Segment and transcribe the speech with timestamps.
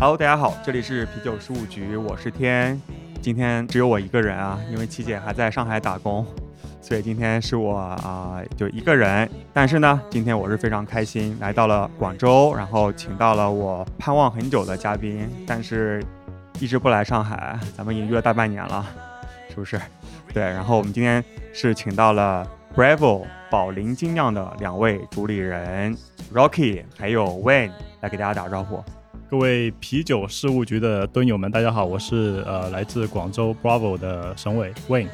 [0.00, 2.80] Hello，大家好，这里是啤酒事务局，我是天。
[3.22, 6.26] 今天只有我一个人啊，因为琪姐还在上海打工，
[6.84, 9.26] 所以今天是我啊、就一个人。
[9.54, 16.04] 但是呢，今天我是非常开心，来到了广州，然后请到了我盼望很久的嘉宾，但是
[16.60, 18.84] 一直不来上海，咱们已经约了大半年了，
[19.48, 19.80] 是不是？
[20.34, 21.24] 对，然后我们今天
[21.54, 22.46] 是请到了
[22.76, 25.96] Bravo 宝林精酿的两位主理人
[26.34, 27.70] Rocky 还有 Wayne
[28.02, 28.84] 来给大家打招呼。
[29.30, 35.08] 各位啤酒事务局的蹲友们，大家好，我是呃来自广州 Bravo 的沈伟 Wayne。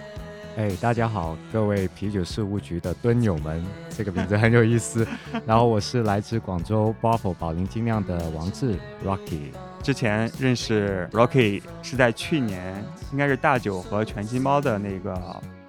[0.61, 5.09] 哎，大家好，各位啤酒事务局的蹲友们，这个名字很有意思。
[5.47, 9.53] 然后我是来自广州 Bravo 宝林精酿的王志 Rocky。
[9.83, 15.19] 之前认识 Rocky 是在去年，应该是大酒和全金猫的那个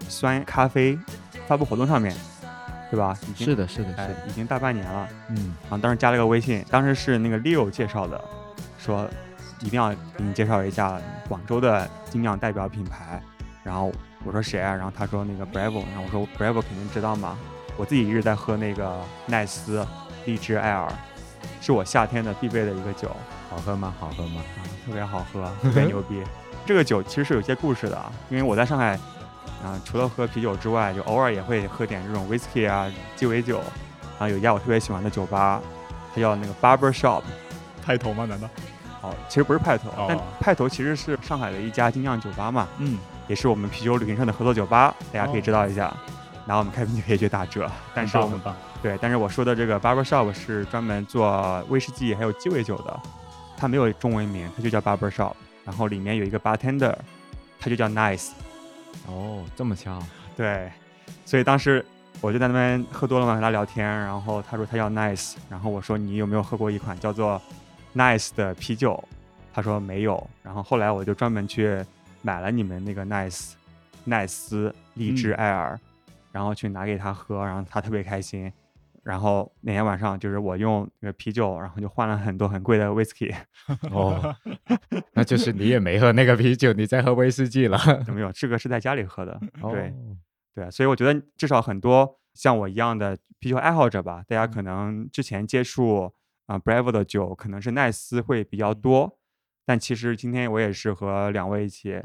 [0.09, 0.99] 酸咖啡
[1.47, 2.13] 发布活动上面，
[2.89, 3.17] 对吧？
[3.29, 5.07] 已经是的，是的，哎是的，，已经大半年了。
[5.29, 8.21] 嗯，然后，当时加了个微信，当时是那个 Leo 介绍的，
[8.77, 9.09] 说
[9.61, 13.23] 一定要给你介绍一下广州的精酿代表品牌。
[13.63, 13.89] 然后
[14.23, 14.73] 我说谁啊？
[14.73, 17.37] 然后他说那个 Bravo，然后我说 Bravo 肯定知道嘛。
[17.77, 19.85] 我自己一直在喝那个奈斯
[20.25, 20.87] 荔枝艾尔，
[21.61, 23.09] 是我夏天的必备的一个酒。
[23.49, 23.93] 好喝吗？
[23.99, 24.41] 好喝吗？
[24.57, 26.21] 啊，特别好喝，特别牛逼。
[26.65, 28.93] 这个酒其实是有些故事的啊，因为我在上海，
[29.63, 33.57] 啊、除了喝啤酒之外，就偶尔也会喝点这种 whisky 啊、鸡尾酒。
[34.19, 35.59] 然后有一家我特别喜欢的酒吧，
[36.13, 37.23] 它叫那个 Barber Shop。
[37.83, 38.25] 派头吗？
[38.25, 38.47] 难道？
[39.01, 42.99] 哦，其实不是派头，哦但派头其实是上海的一家精酿酒吧嘛，嗯，
[43.31, 45.83] 也是我们啤酒旅行社的合作酒吧，大家可以哦知道一下。
[46.45, 48.63] 然后我们开瓶就可以去打折，但是我们很棒棒。
[48.83, 52.99] 对，但是我说的这个 Barber Shop 是专门做威士忌还有鸡尾酒的，
[53.55, 55.31] 它没有中文名，它就叫 Barber Shop。
[55.63, 56.93] 然后里面有一个 bartender，
[57.57, 58.31] 他就叫 Nice。
[59.07, 59.97] 哦，这么巧，
[60.35, 60.69] 对，
[61.23, 61.85] 所以当时
[62.19, 67.41] 我就在那边喝多了嘛，和他聊天，然后他说他叫 Nice，然后我说你有没有喝过一款叫做
[67.95, 69.01] Nice 的啤酒？
[69.53, 70.27] 他说没有。
[70.43, 71.85] 然后后来我就专门去
[72.21, 73.53] 买了你们那个 Nice
[74.05, 75.79] 奈斯荔枝嗯艾尔，
[76.31, 78.51] 然后去拿给他喝，然后他特别开心。
[79.03, 83.33] 然后那天晚上就是我用那个啤酒，然后就换了很多很贵的 whisky，
[83.89, 84.35] 哦，
[85.13, 87.79] 那就是你也没喝那个啤酒，你在喝威士忌了。
[88.07, 88.31] 有没有？
[88.31, 89.87] 这个是在家里喝的，对。
[89.87, 90.17] 哦，
[90.53, 96.13] 对，所以我觉得至少很多像我一样的啤酒爱好者吧，大家可能之前接触
[96.45, 99.17] 啊、Bravo 的酒可能是奈斯会比较多，
[99.65, 102.01] 但其实今天我也是和两位一起，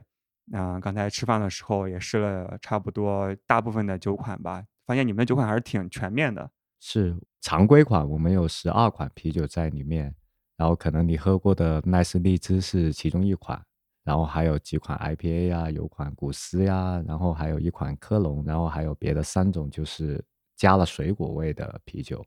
[0.53, 6.50] 嗯、刚才吃饭的时候也试了差不多大部分的酒款吧，发现你们的酒款还是挺全面的。
[6.78, 10.15] 是常规款，我们有十二款啤酒在里面，
[10.56, 13.61] 然后可能你喝过的奈斯荔枝是其中一款，
[14.05, 20.22] 然后还有几款 IPA 呀、有款古斯呀，然后还有一款科隆，然后还有别的三种就是
[20.55, 22.25] 加了水果味的啤酒。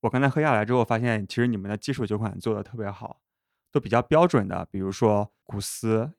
[0.00, 3.20] 我刚才喝下来之后，发现其实你们的基础酒款做的特别好，
[3.76, 6.10] 都比较标准的，比如说古斯，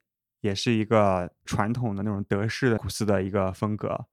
[0.42, 4.06] 也是一个传统的那种德式的古斯的一个风格，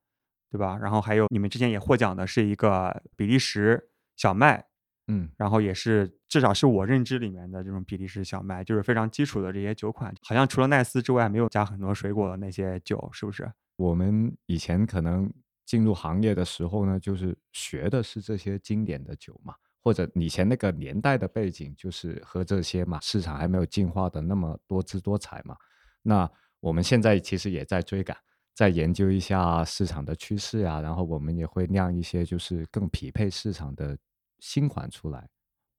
[0.50, 0.78] 对吧？
[0.78, 4.64] 然后还有你们之前也获奖的是一个比利时小麦，
[5.08, 13.52] 嗯，然后也是至少是我认知里面的这种比利时小麦，就是非常基础的这些酒款，好像除了奈斯之外，没有加很多水果的那些酒，是不是？
[13.76, 15.30] 我们以前可能
[15.66, 19.54] 进入行业的时候呢，就是学的是这些经典的酒嘛，
[19.84, 25.54] 或者以前那个年代的背景就是喝这些嘛，市场还没有进化的那么多姿多彩嘛。
[26.02, 26.28] 那
[26.60, 28.16] 我们现在其实也在追赶，
[28.54, 33.98] 在研究一下市场的趋势啊，然后我们也会酿一些就是更匹配市场的
[34.38, 35.28] 新款出来。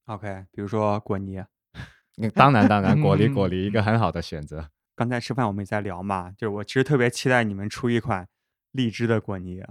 [0.05, 1.43] OK，比如说果泥，
[2.15, 4.69] 那当然，当然，果泥果 泥一个很好的选择。
[4.95, 8.27] 刚才吃饭我们也在聊嘛，就是我其实特别期待你们出一款
[8.71, 9.63] 荔枝的果泥。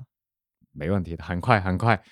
[0.72, 2.02] 没问题的，很快很快。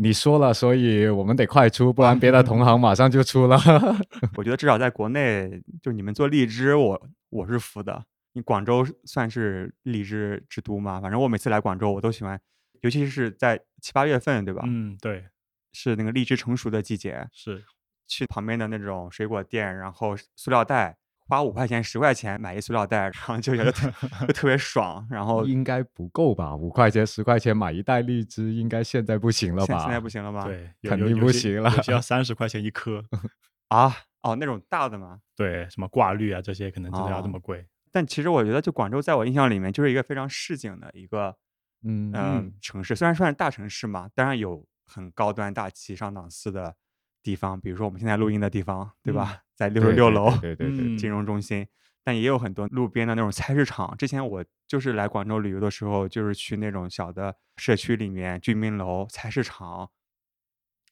[0.00, 3.58] 你说了，所以我们得快出，不然别的同行马上就出了。
[4.38, 8.04] 我觉得至少在国内，就你们做荔枝，我我是服的。
[8.32, 11.00] 你广州算是荔枝之都嘛？
[11.00, 12.40] 反正我每次来广州，我都喜欢，
[12.82, 14.62] 尤其是在七八月份，对吧？
[14.66, 15.24] 嗯，对，
[15.72, 17.64] 是那个荔枝成熟的季节，是
[18.06, 20.96] 去旁边的那种水果店，然后塑料袋
[21.28, 23.92] 花五块钱、十块钱买一塑料袋，然后就觉得特
[24.26, 25.06] 就特别爽。
[25.10, 26.56] 然后应该不够吧？
[26.56, 29.74] 五块钱、十块钱买一袋荔枝，应该现在不行了吧？
[29.74, 30.44] 现现在不行了吗？
[30.44, 33.04] 对，肯定不行了需要 三十块钱一颗。
[33.68, 35.20] 啊，哦，那种大的吗？
[35.36, 37.66] 对，什么挂绿啊这些，可能真的要这哦么贵。
[37.92, 41.36] 但其实我觉得，就广州，在我印象里面，就是一个非常市井的一个
[41.84, 46.74] 嗯嗯、城市，虽然算是大城市嘛，当然有很高端大气上档次的
[47.22, 49.42] 地方，比如说我们现在录音的地方，对吧？
[49.54, 51.66] 在六十六楼对对对金融中心，
[52.04, 53.96] 但也有很多路边的那种菜市场。
[53.96, 59.90] 之前我就是来广州旅游的时候，就是去那种小的社区里面居民楼菜市场，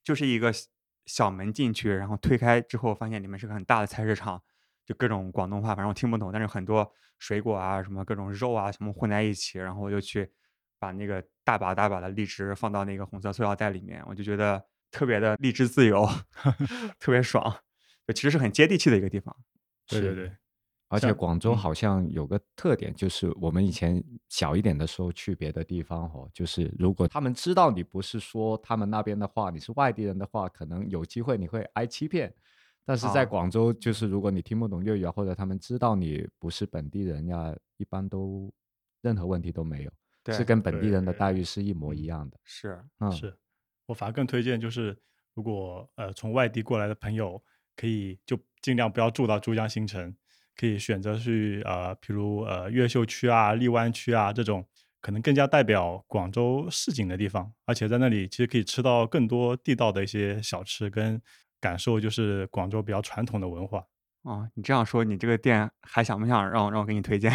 [0.03, 0.67] 就是一个小
[1.07, 4.43] 小门进去，然后推开之后，发现里面是个很大的菜市场，
[4.85, 10.29] 就各种广东话，反正我听不懂，但是很多水果啊，什么各种肉啊，什么混在一起，然后我就去
[10.81, 14.61] 把那个大把大把的荔枝放到那个红色塑料袋里面，我就觉得
[14.97, 16.09] 特别的励志自由，
[16.99, 17.55] 特别爽。
[18.07, 19.37] 就其实是很接地气的一个地方。
[19.87, 20.33] 对对对，
[20.89, 32.33] 而且广州好像有个特点，就是我们以前小一点的时候去别的地方哦，就是如果他们知道你不是说他们那边的话，你是外地人的话，可能有机会你会挨欺骗。
[32.87, 38.51] 但是在啊广州，就是如果你听不懂粤语啊，或者他们知道你不是本地人呀，一般都
[39.03, 39.91] 任何问题都没有，
[40.23, 42.39] 对是跟本地人的待遇是一模一样的。
[42.45, 43.37] 是，嗯，是
[43.87, 44.97] 我反而更推荐，就是
[45.35, 47.43] 如果呃从外地过来的朋友，
[47.77, 50.15] 可以就尽量不要住到珠江新城，
[50.57, 54.67] 可以选择去呃，譬如呃越秀区啊、荔湾区啊这种
[55.01, 61.21] 可能更加代表广州市井的地方，而且在那里其实可以吃到更多地道的一些小吃，跟
[61.61, 63.85] 感受就是广州比较传统的文化。
[64.23, 67.31] 哦，你这样说，你这个店还想不想让我让我给你推荐？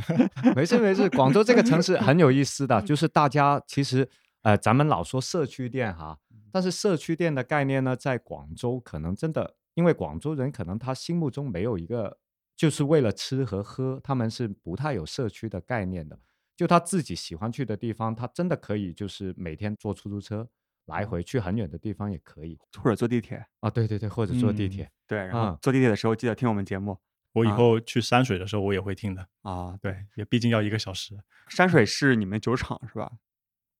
[0.56, 4.08] 没事没事，广州这个城市很有意思的，就是大家其实
[4.42, 6.18] 呃，咱们老说社区店哈，
[6.50, 12.18] 但是社区店的概念呢，在广州可能真的，因为广州人可能他心目中没有一个，
[12.56, 16.18] 就是为了吃和喝，他们是不太有社区的概念的。
[16.56, 20.46] 就他自己喜欢去的地方，他真的可以就是每天坐出租车
[20.86, 23.44] 来回去很远的地方也可以或者坐地铁？
[23.60, 24.90] 啊，对对对，或者坐地嗯铁。
[25.06, 26.98] 对，然后嗯坐地铁的时候记得听我们节目
[27.32, 29.26] 我以啊后去山水的时候，我也会听的。
[29.42, 29.76] 啊。
[29.80, 31.18] 对，也毕竟要一个小时。
[31.48, 33.10] 山水是你们酒厂是吧？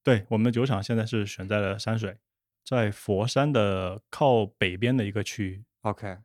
[0.02, 2.18] 对我们的酒厂现在是选在了山水，
[2.64, 5.64] 在佛山的靠北边的一个区域。
[5.82, 6.18] OK，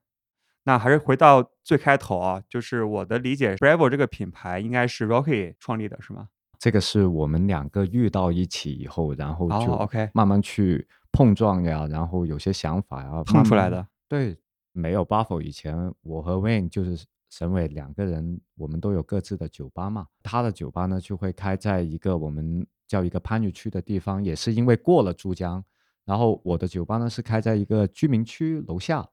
[0.63, 6.29] 那还是回到最开头啊，就是我的理解，Bravo 这个品牌应该是 Rocky 创立的，是吗？
[6.57, 13.85] 这个是我们两个遇到一起以后，然后哦就，OK 慢慢去碰撞呀，然后有些想法呀，碰出来的。
[14.07, 14.37] 对，
[14.71, 20.07] 没有 Buffalo 以前，我和 Wayne 就是沈伟两个人，我们都有各自的酒吧嘛。
[20.23, 25.63] 他的酒吧呢就会开在一个我们叫一个番禺区的地方，也是因为过了珠江。
[26.05, 29.07] 然后我的酒吧呢是开在一个居民区楼下。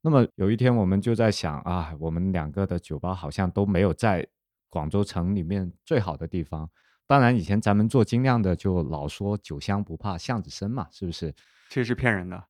[0.00, 4.24] 那么有一天我们就在想啊，我们两个的酒吧好像都没有在
[4.68, 6.70] 广州城里面最好的地方。
[7.08, 11.32] 当然，以前咱们做精酿的就老说酒香不怕巷子深嘛，是不是？
[11.70, 12.44] 其实是骗人的。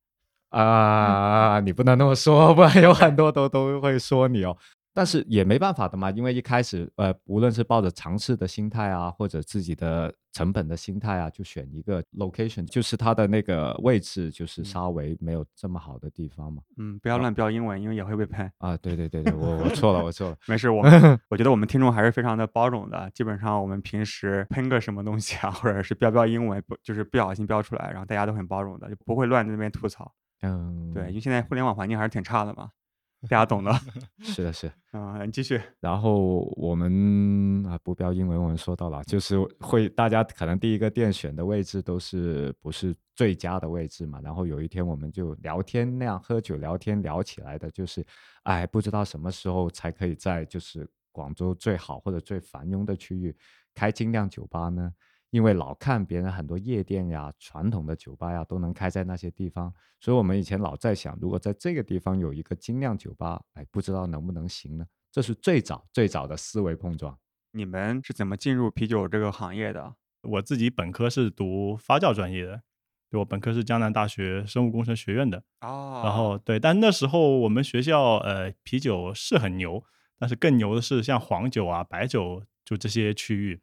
[0.50, 4.56] 啊，你不能那么说，不然有很多都都会说你哦。
[4.98, 16.60] 但是也没办法的嘛，因为一开始呃，无论是抱着尝试的心态啊，或者自己的成本的心态啊，就选一个 location，就是它的那个位置就是稍微没有这么好的地方嘛。
[16.78, 18.50] 嗯，不要乱标英文，因为也会被喷。
[18.58, 20.36] 啊，对对对对，我我错了，我错了。
[20.48, 20.90] 没事，我们
[21.30, 23.08] 我觉得我们听众还是非常的包容的。
[23.14, 30.12] 基本上我们平时喷个什么东西啊，或者是标标英文，不就是不小心标出来，然后大家都很包容的，就不会乱在那边吐槽。
[30.42, 32.70] 嗯，对，因为现在互联网环境还是挺差的嘛，
[33.28, 33.72] 大家懂的。
[34.22, 34.70] 是的，是。
[34.92, 35.60] 嗯，你继续。
[35.80, 44.20] 然后我们啊，不标英文，我们说到了，就是会大家可能第一个店选的位置都是不是最佳的位置嘛。
[44.22, 48.06] 然后有一天我们就聊天那样喝酒聊天聊起来的，就是
[48.44, 53.36] 哎，不知道什么时候才可以在就是广州最好或者最繁荣的区域
[53.74, 54.92] 开精酿酒吧呢？
[55.30, 64.86] 因为老看别人很多夜店呀、传统的酒吧呀都能开在那些地方，所以我们以前老在想，如果在这个地方有一个精酿酒吧，哎，不知道能不能行呢？
[65.12, 67.18] 这是最早最早的思维碰撞。
[67.52, 69.94] 你们是怎么进入啤酒这个行业的？
[70.22, 72.62] 我自己本科是读发酵专业的，
[73.10, 75.42] 对我本科是江南大学生物工程学院的。
[75.60, 79.82] 哦然后对，但那时候我们学校呃啤酒是很牛，
[80.18, 83.60] 但是更牛的是像黄酒啊、白酒就这些区域。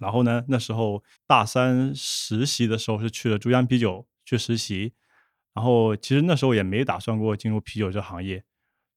[0.00, 4.92] 然后呢，那时候大三实习的时候是去了珠江啤酒去实习，
[5.54, 8.44] 然后其实那时候也没打算过进入啤酒这行业，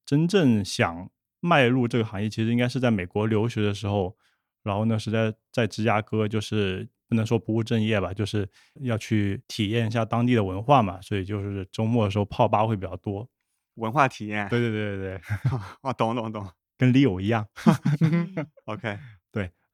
[0.05, 4.17] 真正想迈入这个行业，其实应该是在美国留学的时候，
[4.63, 8.49] 然后呢是在在芝加哥，就是不能说不务正业吧，就是
[8.81, 13.29] 要去体验一下当地的文化嘛，所以就是周末的时候泡吧会比较多。
[13.75, 14.49] 文化体验。
[14.49, 15.21] 对对对对对，
[15.83, 16.49] 哦，懂懂懂。
[16.79, 17.47] 跟 Leo 一样。
[18.65, 18.99] OK，对，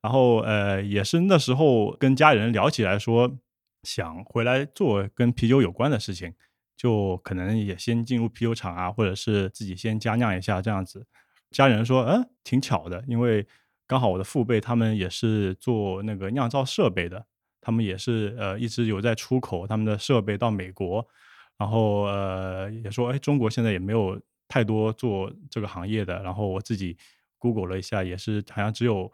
[0.04, 3.40] 然后呃，也是那时候跟家里人聊起来说，
[3.84, 6.34] 想回来做跟啤酒有关的事情，
[6.76, 11.08] 就可能也先进入啤酒厂啊，或者是自己先加酿一下这样子。
[11.52, 13.48] 家里人说，嗯，挺巧的，因为
[13.88, 17.26] 刚好我的父辈他们也是做那个酿造设备的，
[17.62, 21.08] 他们也是呃一直有在出口他们的设备到美国，
[21.58, 26.98] 然后呃也说哎中国现在也没有太多做这个行业的，然后我自己
[27.38, 29.10] Google 了一下，也是好像只有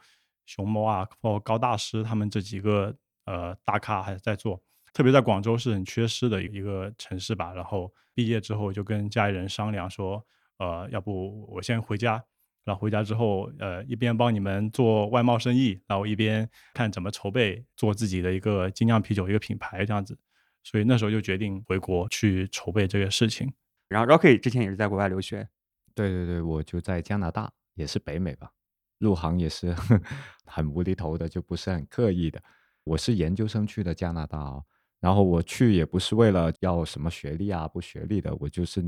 [0.50, 2.92] 熊猫啊，包括高大师他们这几个
[3.26, 4.60] 呃大咖还在做，
[4.92, 7.54] 特别在广州是很缺失的一个城市吧。
[7.54, 10.26] 然后毕业之后就跟家里人商量说，
[10.58, 12.24] 呃要不我先回家。
[12.66, 20.16] 然后回家之后，呃，一边帮你们做外贸生意，然后一边看怎么筹备做自己的一个精酿啤酒一个品牌这样子。
[20.64, 23.52] 所以那时候就决定回国去筹备这个事情。
[23.88, 25.48] 然后 Rocky 之前也是在国外留学，
[25.96, 28.52] 对对对，我就在加拿大，也是北美吧。
[29.00, 29.76] 入行也是
[30.46, 32.40] 很无厘头的，就不是很刻意的。
[32.84, 34.64] 我是研究生去的加拿大哦，
[35.00, 38.84] 然后我去也不是为了要什么学历啊，不学历的，我就是。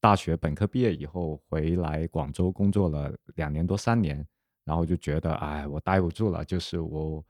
[0.00, 4.26] 大学本科毕业以后回来广州工作了两年多三年，
[4.64, 7.24] 然后就觉得哎，我待不住了，就是我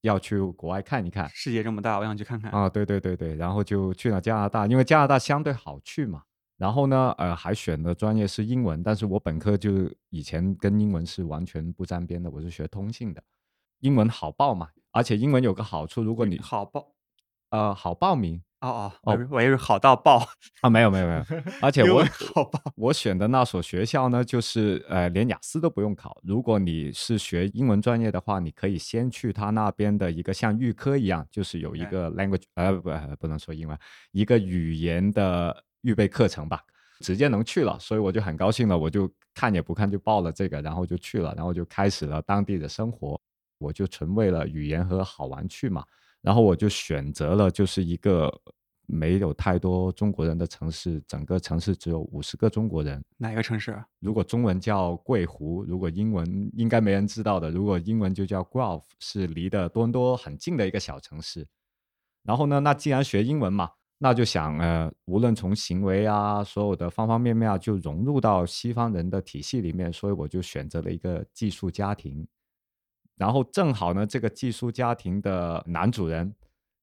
[0.00, 1.28] 要去国外看一看。
[1.28, 2.50] 世界这么大，我想去看看。
[2.52, 6.22] 啊，对对对对，然后就去了加拿大，因为加拿大相对好去嘛。
[6.56, 13.22] 然后呢，呃，还选的专业是英文，但是我本科就以前跟英文是完全不沾边的，我是学通信的，
[13.80, 16.92] 英文好报嘛，而且英文有个好处，如果你好报，
[17.50, 18.42] 呃，好报名。
[18.60, 20.26] 哦哦哦，我也是好到爆
[20.62, 20.70] 啊！
[20.70, 21.24] 没有没有没有，
[21.60, 22.02] 而 且我
[22.34, 22.58] 好报。
[22.74, 26.18] 我选的那所学校呢，就是呃，连雅思都不用考。
[26.24, 33.78] 如果你是学英文专业的话，你可以先去他那边的一个像预科一样，就是有一个 language 呃不不能说英文，
[34.12, 36.60] 一个语言的预备课程吧，
[37.00, 37.78] 直接能去了。
[37.78, 43.18] 所以我就很高兴了，我就看也不看就报了这个，然后就去了，然后就开始了当地的生活。
[43.58, 45.84] 我就纯为了语言和好玩去嘛。
[46.20, 48.30] 然后我就选择了就是一个
[48.86, 53.02] 没有太多中国人的城市，整个城市只有五十个中国人。
[53.16, 53.80] 哪个城市？
[54.00, 57.50] 如果中文叫桂湖，如果英文应该没人知道的。
[57.50, 61.46] 如果英文就叫 Guelph，是离的多伦多很近的一个小城市。
[62.24, 69.90] 然后呢，那既然学英文嘛，那就想呃，无论从行为啊，所有的方方面面啊，就融入到西方人的体系里面。
[69.90, 72.26] 所以我就选择了一个寄宿家庭。
[73.16, 76.34] 然后正好呢，这个寄宿家庭的男主人，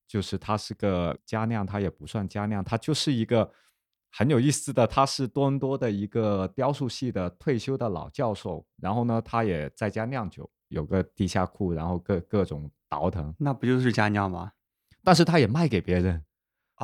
[0.07, 3.47] 就是他是个家酿，他也不算家酿，他就是一个
[4.11, 8.65] 很有意思的，他是多伦多的一个雕塑系的退休的老教授。
[8.77, 13.31] 然后呢，他也在家酿酒，有个地下库，然后各各种倒腾。
[13.37, 14.51] 那不就是家酿吗？
[15.03, 16.23] 但是他也卖给别人。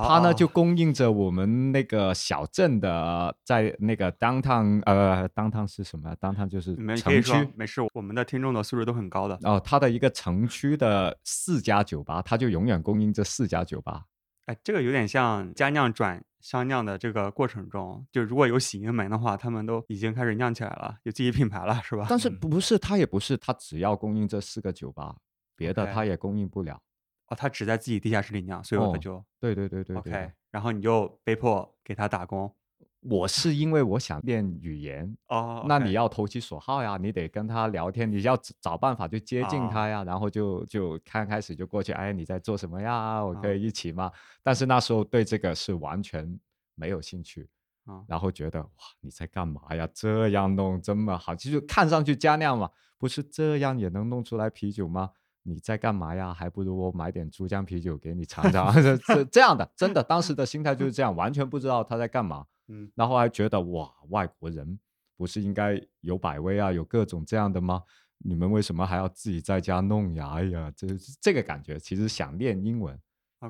[0.08, 7.50] 他呢就供应着我们那个小镇的，在那个 downtown，呃，downtown 是什么？downtown 就是城区。
[7.56, 9.38] 没事，我们的听众的素质都很高的。
[9.44, 14.03] 哦，他的一个城区的四家酒吧，他就永远供应这四家酒吧。
[14.46, 22.08] 哎，这个有点像家酿转商酿的这个过程中，就如果有喜盈门的话，他们都已经开始酿起来了，有自己品牌了，是吧？
[22.10, 25.15] 但是不是，他也不是，他只要供应这四个酒吧，
[25.56, 26.82] 别的他也供应不了。
[27.29, 30.31] 哦，他只在自己地下室里酿，所以我就对对对对，OK。
[30.51, 32.53] 然后你就被迫给他打工。
[33.01, 40.03] 我是因为我想练语言哦，那你要投其所好呀，你得跟他聊天，你要找办法去接近他呀。
[40.03, 43.24] 然后就就刚开始就过去，哎，你在做什么呀？
[43.24, 44.12] 我可以一起吗？
[44.43, 46.38] 但是那时候对这个是完全
[46.75, 47.48] 没有兴趣
[47.86, 48.03] 啊。
[48.05, 48.69] 然后觉得哇，
[49.00, 49.88] 你在干嘛呀？
[49.93, 55.12] 这样弄这么好，其实看上去加酿嘛，不是这样也能弄出来啤酒吗？
[55.43, 56.34] 你在干嘛呀？
[56.34, 58.74] 还不如我买点珠江啤酒给你尝尝。
[59.08, 62.46] 这这样的，真的，当时的心态就是这样，完全不知道他在干嘛。
[62.67, 64.79] 嗯，然后还觉得哇，外国人
[65.17, 67.81] 不是应该有百威啊，有各种这样的吗？
[68.19, 70.29] 你们为什么还要自己在家弄呀？
[70.34, 70.88] 哎呀，这
[71.22, 73.00] 这个感觉，其实想练英文，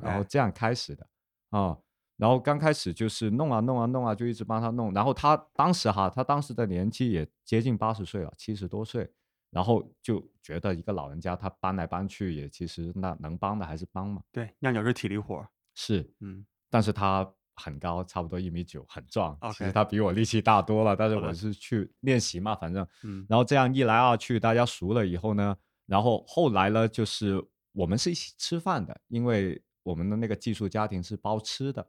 [0.02, 1.06] 然后这样开始的
[1.50, 1.78] 啊。
[2.18, 4.94] 然后刚开始就是弄啊弄啊弄啊，就一直帮他弄。
[4.94, 9.10] 然后他当时哈，他当时的年纪也接近八十岁了，七十多岁。
[9.52, 14.22] 然后就觉得一个老人家他搬来搬去也其实那能帮的还是帮嘛。
[14.32, 19.36] 对，酿酒是体力活是，嗯，但是他很高，差不多一米九，很壮。
[19.54, 23.26] 其实他比我力气大多了，但是我是去练习嘛，反正，嗯。
[23.28, 31.86] 然后这样一来二去，大家熟了以后呢，然后后来呢，就是我们是一起吃饭的，因为我们的那个寄宿家庭是包吃的，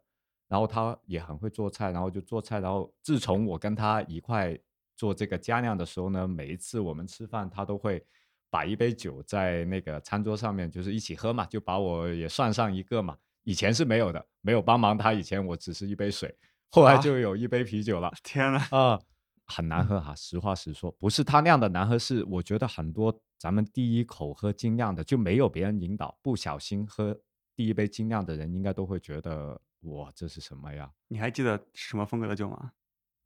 [0.49, 4.59] 然后他也很会做菜，然后就做菜，然后自从我跟他一块。
[5.01, 8.05] 做这个加酿的时候呢，每一次我们吃饭，他都会
[8.51, 13.17] 把一杯酒在那个餐桌上面，就是一起喝嘛，就把我也算上一个嘛。
[13.45, 16.37] 以前是没有的，没有帮忙他，以前我只是一杯水，
[16.69, 18.13] 后来就有一杯啤酒了。
[18.23, 19.01] 天呐，啊，
[19.47, 27.19] 很难喝哈，实话实说，不是他酿的难喝，是我觉得很多咱们第一口喝精酿的就没有别人引导，不小心喝
[27.57, 30.93] 第一杯精酿的人应该都会觉得哇，这是什么呀？
[31.09, 32.73] 你还记得什么风格的酒吗？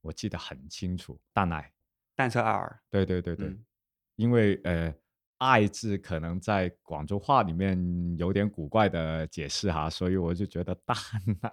[0.04, 1.72] 我记得很清楚，淡奶，
[2.14, 3.58] 淡色艾尔，对对对对，
[4.16, 4.94] 因为呃，
[5.38, 7.76] 爱字可能在广州话里面
[8.18, 10.96] 有点古怪的解释哈，所以我就觉得淡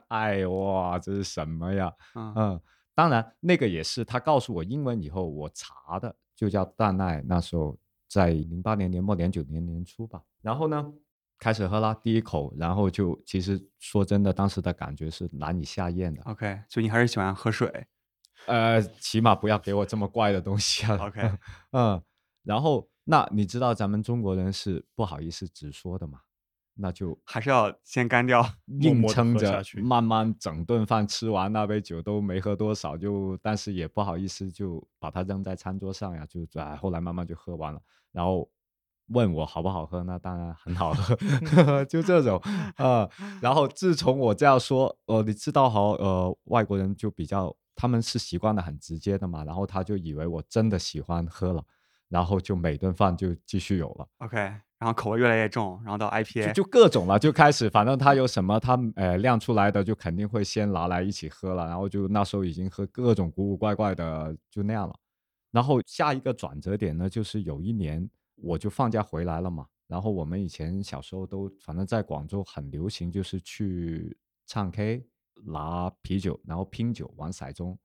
[0.10, 1.92] 爱哇，这是什么呀？
[2.16, 2.62] 嗯嗯，
[2.94, 7.24] 当然那个也是他告诉我英文以后我查的，就叫淡奶。
[7.26, 7.80] 那时候
[8.10, 10.94] 在零八年年末、零九年年初吧，然后呢
[11.40, 16.22] 开始喝了第一口，然后就其实说真的，当时的感觉是难以下咽的。
[16.26, 17.88] ，OK，所以你还是喜欢喝水。
[18.48, 20.98] 呃，起码不要给我这么怪的东西啊。
[21.08, 21.32] OK
[21.72, 22.02] 嗯，
[22.44, 26.20] 然后那你知道咱们中国人是不好意思直说的嘛？
[26.76, 28.44] 那就还是要先干掉。
[28.80, 37.80] 硬撑着，慢慢整顿饭吃完那杯酒都没喝多少，就但是也不好意思就把它扔在餐桌上呀，就哎后来慢慢就喝完了，
[38.12, 38.50] 然后
[39.08, 42.40] 问我好不好喝，那当然很好喝， 就这种
[42.78, 43.08] 啊、
[43.42, 51.64] 然后自从我这样说，呃，你知道好，呃，外国人就比较他们是习惯的很直接的嘛，然后他就以为我真的喜欢喝了，
[52.10, 54.08] 然后就每顿饭就继续有了。
[54.20, 56.54] OK，然后口味越来越重，然后到 IPA。
[56.54, 64.96] 就各种了，就开始，反正他有什么他呃酿出来的，就肯定会先拿来一起喝了，然后就那时候已经喝各种古古怪怪的，就那样了。
[65.52, 75.06] 然后下一个转折点呢，就是有一年我就放假回来了嘛，然后我们以前小时候都反正在广州很流行，就是去唱 K
[75.46, 77.78] 拿啤酒，然后拼酒玩骰盅，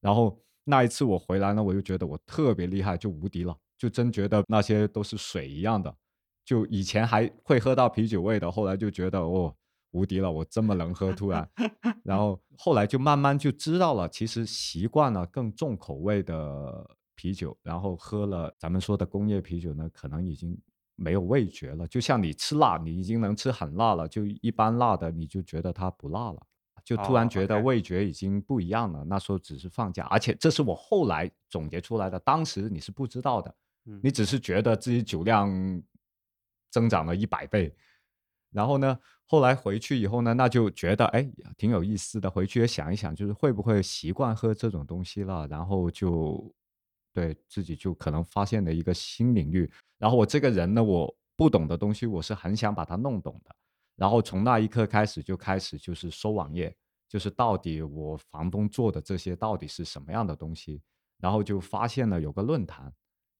[0.00, 5.94] 然后那一次我回来呢，我就觉得我特别厉害，就无敌了，就真觉得那些都是水一样的。
[6.44, 9.54] 就以前还会喝到啤酒味的，后来就觉得哦
[9.90, 11.48] 无敌了，我这么能喝，突然，
[12.04, 20.56] 然后后来就慢慢就知道了，其实习惯了更重口味的啤酒，然后喝了咱们说的工业啤酒呢，可能已经
[20.94, 21.86] 没有味觉了。
[21.88, 26.46] 就像你吃辣，你已经能吃很辣了，就一般辣的你就觉得它不辣了。
[26.86, 29.04] 就突然哦觉得味觉已经不一样了。
[29.04, 33.52] 那时候只是放假，而且这是我后来总结出来的，当时你是不知道的。
[33.86, 35.50] 嗯你只是觉得自己酒量
[36.70, 37.74] 增长了一百倍，
[38.52, 46.54] 然后呢，后来回去以后呢，那就觉得哎挺有意思的，回去也想一想，就是会不会习惯喝这种东西了，然后就
[47.12, 49.68] 对自己就可能发现了一个新领域。
[49.98, 53.56] 然后我这个人呢，我不懂的东西，我是很想把它弄懂的。
[53.96, 56.74] 然后从那一刻开始，就开始就是收网页，
[57.08, 60.82] 就是到底我房东做的这些到底是什么样的东西，
[61.18, 62.92] 然后就发现了有个论坛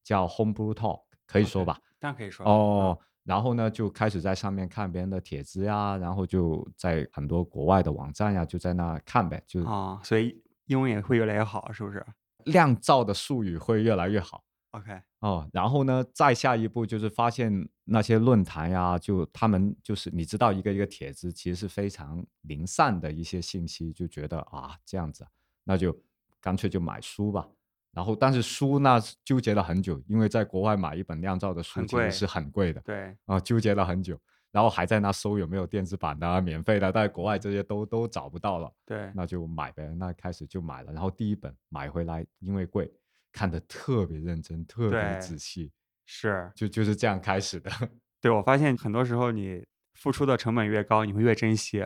[0.02, 1.78] 叫 Homebrew Talk，可以说吧？
[1.98, 2.46] 当然可以说。
[2.46, 12.04] 哦，然后呢，就开始在上面看别人的帖子呀，然后就在很多国外的网站呀，就在那看呗，就嗯，啊，所以英文也会越来越好，是不是
[12.46, 14.44] 酿造的术语会越来越好。
[14.70, 25.30] ？OK，哦，然后呢，再下一步就是发现那些论坛呀，就他们就是你知道一个一个帖子，其实是非常零散的一些信息，就觉得啊这样子啊，
[25.64, 25.96] 那就
[26.40, 27.48] 干脆就买书吧。
[27.90, 34.16] 然后，但是书那是纠结了很久，因为在国外买一本酿造的书其实是很贵的对，啊，纠结了很久。
[34.52, 38.72] 然后还在那搜有没有电子版的、啊、免费的，在国外这些都都找不到了。
[38.86, 39.86] 对，那就买呗。
[39.98, 42.90] 那开始就买了，然后第一本买回来，因为贵，
[43.36, 45.70] 看的特别认真，特别仔细，
[46.06, 47.70] 是，就就是这样开始的。
[48.22, 51.84] 对我发现很多时候你付出的成本越高，你会越珍惜。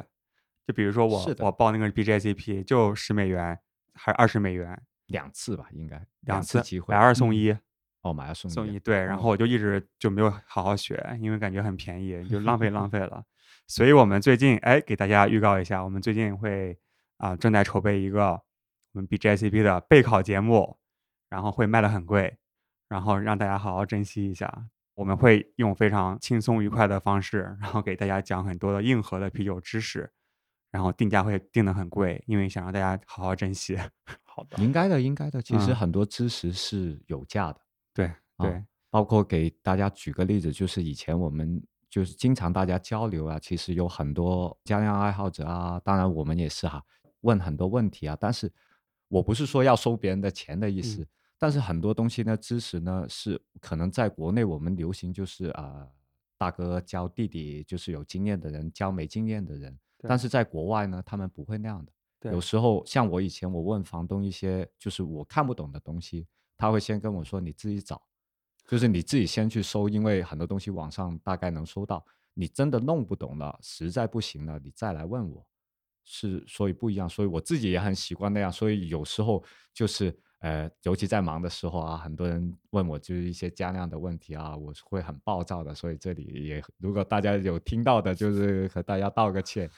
[0.64, 3.58] 就比如说我我报那个 BJCP 就十美元
[3.94, 7.56] 还是二十美元两次吧，应该两次机会，买二送嗯一，
[8.02, 13.24] 哦，买二送一，送一对，然后我就一直就没有好好学，因为感觉很便宜，就浪费浪 费了。
[13.66, 16.78] 所以我们最近哎给大家预告一下，我们最近会
[17.16, 18.40] 啊、正在筹备一个
[18.92, 20.78] 我们 BJCP 的备考节目，
[21.30, 22.36] 然后会卖的很贵，
[22.88, 24.66] 然后让大家好好珍惜一下。
[24.94, 30.12] 我们会用非常轻松愉快的方式，然后给大家讲很多的硬核的啤酒知识，
[30.70, 33.78] 然后定价会定的很贵，因为想让大家好好珍惜。
[34.24, 35.40] 好的，应该的，应该的。
[35.40, 37.60] 其实嗯很多知识是有价的，
[37.94, 46.84] 对啊对，包括给大家举个例子，就是以前我们就是经常大家交流啊，其实有很多家酿爱好者啊，当然我们也是哈，
[47.22, 48.16] 问很多问题啊。
[48.20, 48.52] 但是
[49.08, 51.06] 我不是说要收别人的钱的意思，嗯
[51.40, 55.90] 但是很多东西呢，知识呢是可能在国内我们流行就是啊、呃
[56.38, 62.30] 大哥教弟弟，就是有经验的人教没经验的人，但是在国外呢，他们不会那样的。
[62.30, 66.26] 有时候像我以前我问房东一些就是我看不懂的东西，
[66.56, 68.00] 他会先跟我说你自己找，
[68.66, 72.04] 就是你自己先去搜，因为很多东西网上大概能搜到。
[72.32, 75.46] 你真的弄不懂了，实在不行了，你再来问我。
[76.04, 78.50] 是，所以不一样，所以我自己也很习惯那样。
[78.50, 85.74] 所以有时候就是呃，尤其在忙的时候啊，很多人问我就是一些加量的问题啊，我是会很暴躁的。
[85.74, 89.70] 所以这里也，如果大家有听到的，就是和大家道个歉。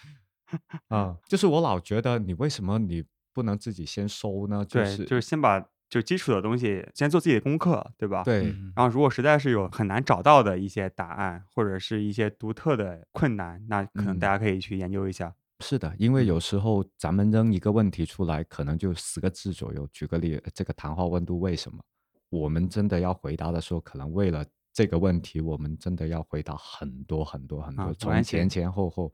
[0.88, 4.64] 啊、就是我老觉得你为什么你不能自己先收呢？
[4.64, 8.22] 就对，是就是先把就基础的东西，先做自己的功课，对吧？。
[8.22, 15.34] 对，嗯然后，如果实在是有很难找到的一些答案，或者是一些独特的困难，那可能嗯大家可以去研究一下。
[15.62, 19.88] 是的，因为嗯有时候咱们扔一个问题出来，可能就十个字左右。
[19.92, 21.78] 举个例，呃这个谈话温度为什么？
[22.28, 29.12] 我们真的要回答的时候，可能为了这个问题，我们真的要回答很多很多很多，啊从前前后后，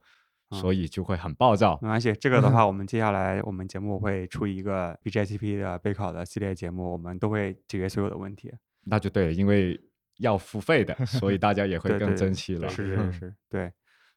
[0.49, 1.87] 啊所以就会很暴躁没。
[1.87, 8.51] 关系，这个的话， 我们接下来我们节目会出一个 BJCP 的备考的系列节目，我们都会解决所有的问题。
[8.85, 9.79] 那就对了，因为
[10.17, 12.67] 要付费的，所以大家也会更珍惜了。
[12.69, 13.71] 是是是，对。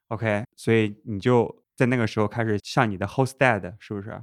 [0.09, 4.23] OK，所以你就在那个时候开始向你的 host dad 是不是？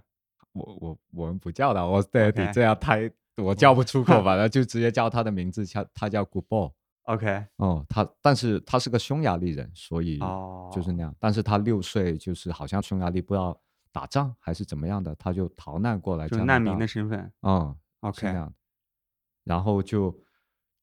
[0.53, 6.71] 我我我们不叫他 o s t a d OK 这样太我叫不出口， 吧，那就直接叫他的名字，叫他叫 Good Boy。
[7.03, 11.15] OK，哦，他但是他是个匈牙利人，所以哦，就是那样。
[11.19, 13.59] 但是他六岁就是好像匈牙利不知道
[13.91, 17.31] 打仗还是怎么样的，他就逃难过来就难民的身份。
[17.41, 18.53] 嗯，OK，那样。
[19.43, 20.15] 然后就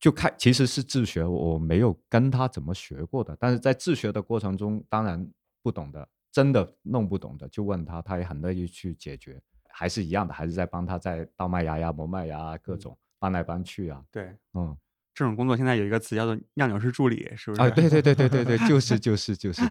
[0.01, 5.29] 就开其实是自学，我没有跟他怎么学过的，但是在自学的过程中，当然
[5.63, 14.77] 不懂的，真的弄不懂的就问他，他也很乐意去解决，还是一样的，还是在帮他在倒麦芽呀、磨麦芽啊各嗯种搬来搬去啊，对，嗯。
[15.15, 17.63] 这种工作现在有一个词叫做酿酒师助理，是不是？
[17.63, 19.63] 啊，对对对对对对，就是就是就是，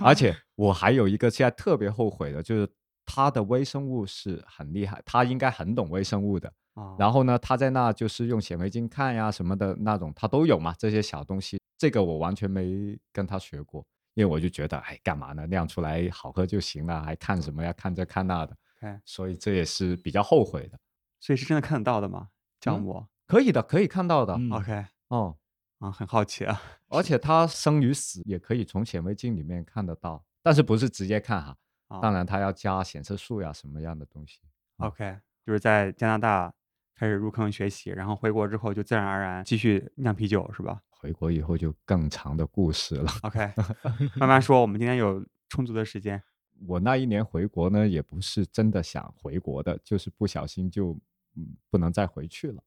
[0.00, 2.70] 而且我还有一个现在特别后悔的，就是
[3.04, 6.48] 他的微生物是很厉害，他应该很懂微生物的。
[6.74, 15.46] 啊，然后呢，他在那就是用显微镜看呀什么的那种，他都有嘛，这些小东西，这个我完全没跟他学过，因为我就觉得，哎，干嘛呢？
[15.46, 17.72] 酿出来好喝就行了，还看什么呀？
[17.72, 20.78] 看这看那的，OK，所以这也是比较后悔的。
[21.20, 22.28] 所以是真的看得到的吗？
[22.60, 25.36] 酵嗯母可以的，可以看到的，嗯？OK，哦。
[25.80, 26.62] 啊，很好奇啊。
[26.88, 31.56] 而且它生与死也可以从显微镜里面看得到，但是不是直接看哈？
[31.88, 34.40] 啊当然它要加显色素呀什么样的东西。
[34.78, 36.52] OK，就是在加拿大
[36.94, 43.12] 开始入坑学习，然后回国之后就自然而然继续酿啤酒，是吧回国以后就更长的故事了。
[43.24, 43.52] ？OK，
[44.16, 46.22] 慢慢说，我们今天有充足的时间。
[46.66, 50.98] 我那一年回国呢，也不是真的想回国的，就是不小心就
[51.36, 52.62] 嗯不能再回去了。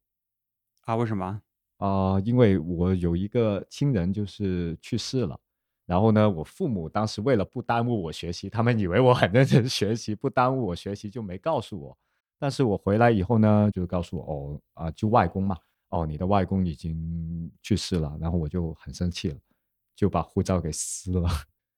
[0.81, 0.95] 啊？
[0.95, 1.41] 为什么？
[1.77, 5.39] 啊、因为我有一个亲人就是去世了，
[5.87, 11.97] 然后呢，我父母当时为了不耽误我学习，他们以为我很认真学习，不耽误我学习就没告诉我。
[12.37, 15.57] 但是我回来以后呢，就告诉我哦啊、就外公嘛，
[15.89, 19.39] 哦，你的外公已经去世了，然后我就很生气了，
[19.95, 21.29] 就把护照给撕了，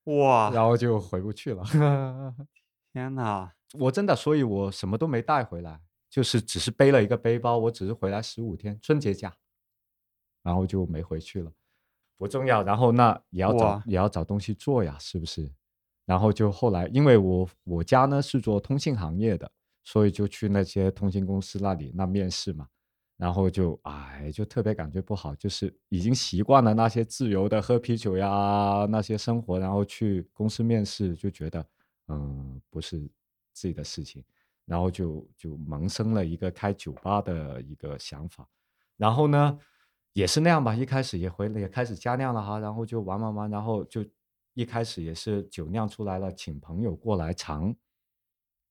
[0.06, 1.64] 哇，然后就回不去了。
[2.92, 9.38] 天呐，我真的，所以我什么都没带回来，就是只是背了一个背包，我只是回来十五天春节假，
[10.42, 11.52] 然后就没回去了，
[12.18, 12.64] 不重要。
[12.64, 15.52] 然后那也要找也要找东西做呀，是不是？
[16.06, 19.52] 然后就后来，因为我我家呢是做通信行业的，
[19.84, 22.68] 所以就去那些通信公司那里那面试嘛，
[23.20, 31.68] 然后就哎就特别感觉不好，就是已经习惯了那些自由的喝啤酒呀那些生活，然后去公司面试就觉得
[32.08, 32.98] 嗯不是
[33.52, 34.24] 自己的事情，
[34.64, 38.48] 然后就就萌生了一个开酒吧的一个想法，
[38.96, 39.60] 然后呢
[40.14, 44.02] 也是那样吧，一开始也回也开始加量了哈，然后就玩玩玩，然后就
[44.54, 47.76] 一开始也是酒酿出来了，请朋友过来尝。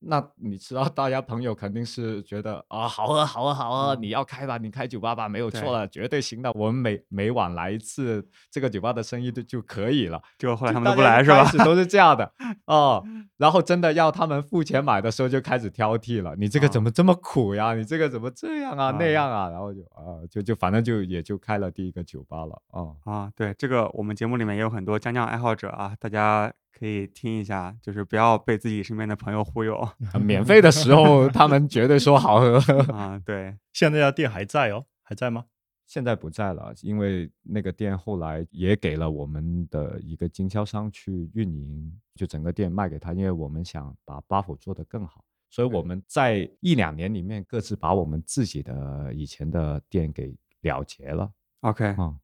[0.00, 3.94] 那你知道，大家朋友肯定是觉得啊，好喝，好喝，好喝！
[3.96, 6.52] 嗯你要开吧，你开酒吧吧，没有错了，绝对行的。
[6.52, 10.22] 我们每每晚来一次，这个酒吧的生意就就可以了。
[10.38, 11.50] 结果后来他们都不来是吧开？
[11.50, 12.32] 始都是这样的
[12.66, 13.04] 哦，
[13.38, 17.74] 然后真的要他们付钱买的时候就开始挑剔了，你这个怎啊么这么苦呀？
[17.74, 19.50] 你这个怎么这样啊、啊那样啊？
[19.50, 22.96] 然后就啊，就就反正就也就开了第一个酒吧了哦。
[23.04, 29.76] 啊，对，这个我们节目里面也有很多江酿爱好者啊，大家可以听一下，就是不要被自己身边的朋友忽悠。
[29.76, 32.58] 啊 免费的时候他们绝对说好喝，
[32.94, 33.20] 啊。
[33.24, 35.46] 对，现在那家店还在哦，还在吗？
[35.86, 51.32] 现在不在了，因为那个店后来也给了我们的一个经销商去运营，就整个店卖给他，因为我们想把 buff 做得更好，所以我们在一两年里面各自把我们自己的以前的店给了结了。
[51.60, 52.18] OK，嗯、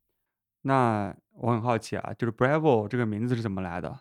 [0.60, 3.98] 那我很好奇啊，就是 Bravo 这个名字是怎么来的？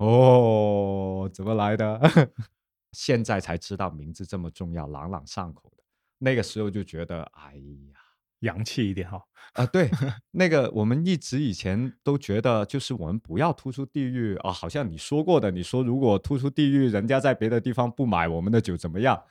[0.00, 2.00] 哦，怎么来的？
[2.92, 5.84] 现在才知道名字这么重要，朗朗上口的。
[6.18, 8.00] 那个时候就觉得，哎呀。
[8.40, 9.90] 洋气一点哈、啊，对，
[10.32, 19.22] 那个我们一直以前都觉得，就是我们不要突出地域啊，好像你说过的，你说如果突出地域，人家在别的地方不买我们的酒怎么样？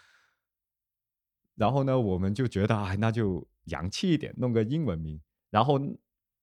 [1.55, 5.19] 然后呢，我们就觉得，哎，那就洋气一点，弄个英文名。
[5.49, 5.79] 然后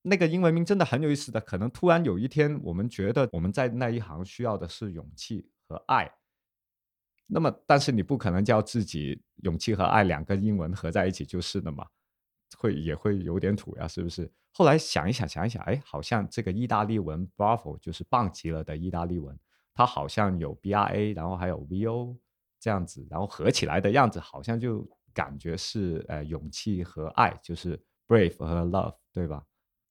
[0.08, 6.08] 那个英文名真的很有意思的，可能突然有一天，我们觉得我们在那一行需要的是勇气和爱，
[7.26, 11.84] 那么，但是你不可能叫自己勇气和爱两个英文合在一起就是的嘛，
[12.56, 14.30] 会也会有点土呀，是不是？
[14.52, 19.36] 后来想一想，想一想，哎，好像这个意大利文 Bravo 就是棒极了的意大利文，
[19.74, 22.16] 它好像有 B R A，然后还有 V O
[22.60, 29.42] 这样子，然后合起来的样子好像就感觉是呃勇气和爱，就是 Brave 和 Love，对吧？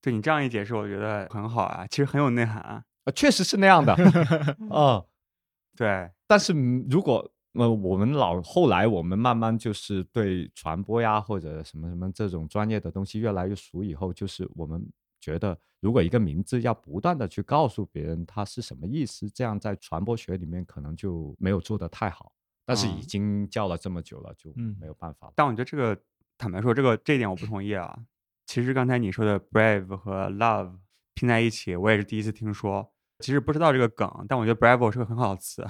[0.06, 2.84] 对你这样一解释，我觉得很好啊，其实很有内涵啊。
[3.06, 3.96] 呃，确实是那样的，
[4.70, 5.04] 哦，
[5.76, 14.88] 对，但是嗯如果呃我们老后来我们慢慢就是对传播呀或者什么什么这种专业的东西越来越熟以后，就是我们
[15.20, 22.32] 觉得如果一个名字要不断的去告诉别人它是什么意思，这样在传播学里面可能就没有做得太好。
[22.64, 25.34] 但是已嗯经叫了这么久了，就嗯没有办法了。
[25.36, 26.00] 但我觉得这个
[26.38, 27.96] 坦白说，这个这一点我不同意啊。
[28.46, 30.78] 其实刚才你说的 brave 和 love
[31.14, 32.94] 拼在一起，我也是第一次听说。
[33.20, 35.66] 其实不知道这个梗，但我觉得 bravo 是个很好的词。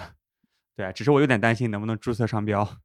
[0.76, 2.78] 对，只是我有点担心能不能注册商标，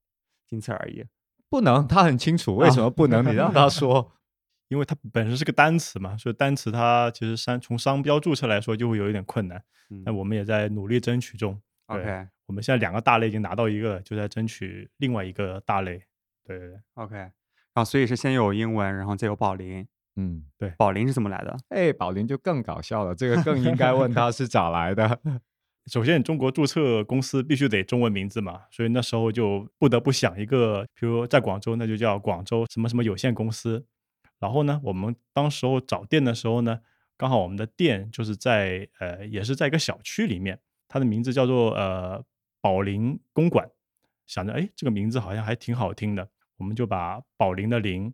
[0.46, 1.04] 仅此而已。
[1.48, 4.12] 不能，他很清楚为什么不能，你让他说。
[4.68, 9.60] 因为它本身是个单词嘛，所以单词它其实商从商标注册来说就会有一点困难。
[9.88, 11.60] 嗯那我们也在努力争取中。
[11.86, 16.00] ，OK 我们现在两个大类已经拿到一个了，就在争取另外一个大类。
[16.44, 17.30] 对对对，OK，
[17.74, 19.86] 然后所以是先有英文，然后再有宝林。
[20.16, 21.56] 嗯，对宝林是怎么来的？
[21.68, 25.20] 哎，宝林就更搞笑了，这个更应该问他是咋来的。
[25.86, 33.86] 首先，中国注册公司必须得中文名字嘛，所以那时候就不得不想一个，比如在广州那就叫广州什么什么有限公司。
[34.38, 36.80] 然后呢，我们当时候找店的时候呢，
[37.16, 42.22] 刚好我们的店就是在呃，也是在一个小区里面，它的名字叫做呃
[42.60, 43.68] 宝林公馆。
[44.26, 46.28] 想着哎，这个名字好像还挺好听的，
[46.60, 48.12] 我们就把宝林的林，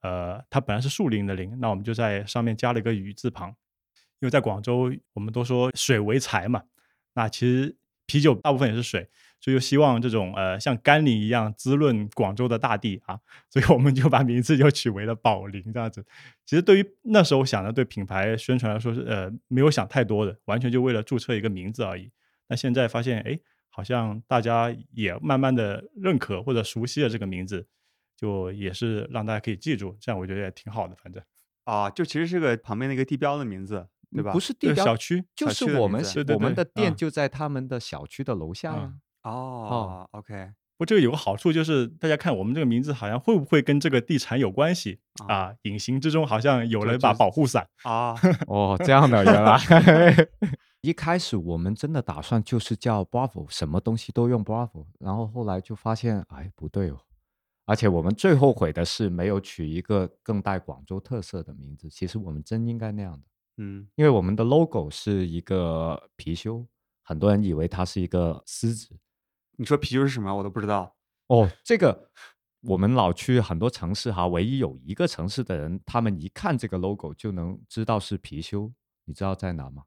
[0.00, 3.48] 呃，它本来是树林的林，那我们就在上面加了一个雨字旁，
[4.20, 6.62] 因为在广州我们都说水为财嘛，
[7.14, 9.08] 那其实啤酒大部分也是水，
[9.40, 13.18] 所以就希望这种呃像甘霖一样滋润广州的大地啊，
[13.50, 16.06] 所以我们就把名字就取为了宝林这样子。
[16.46, 22.10] 其实对于那时候想的对品牌宣传来说是呃没有想太多的，完全就为了注册一个名字而已。
[22.46, 27.66] 那现在发现哎，好像大家也慢慢的认可或者熟悉了这个名字，
[28.18, 31.22] 就也是让大家可以记住，这样我觉得也挺好的，反正。
[31.62, 34.32] 啊，就其实是个旁边的一个地标的名字，对吧？
[34.32, 36.02] 不是地标，小区就是我们
[36.34, 38.90] 我们的店就在他们的小区的楼下
[39.22, 45.54] 哦，OK，不过这个有个好处就是，大家看我们这个名字好像会不会跟这个地产有关系啊啊？
[45.62, 47.68] 隐形之中好像有了一把保护伞。
[47.82, 48.14] 啊，
[48.48, 49.58] 哦，这样的原来。
[50.80, 56.98] 一开始我们真的打算就是叫 Bravo，什么东西都用 Bravo，然后后来就发现，哎，不对哦。
[57.68, 61.88] 而且我们最后悔的是没有取一个更带广州特色的名字。
[61.90, 63.26] 其实我们真应该那样的，
[63.58, 66.66] 嗯因为我们的 logo 是一个貔貅，
[67.02, 68.96] 很多人以为它是一个狮子。
[69.58, 70.34] 你说貔貅是什么？
[70.34, 70.96] 我都不知道。
[71.26, 72.10] 哦，这个
[72.62, 78.72] 我们老去很多城市哈，唯一有一个城市的人，他们一看这个 logo 就能知道是貔貅。
[79.04, 79.84] 你知道在哪吗？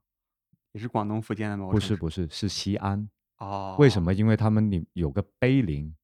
[0.72, 1.68] 也是广东福建的吗？
[1.70, 3.08] 不是不是，是西安。
[3.38, 4.00] 哦，为什？
[4.00, 4.14] 么？
[4.14, 5.94] 因为他们里有个碑林，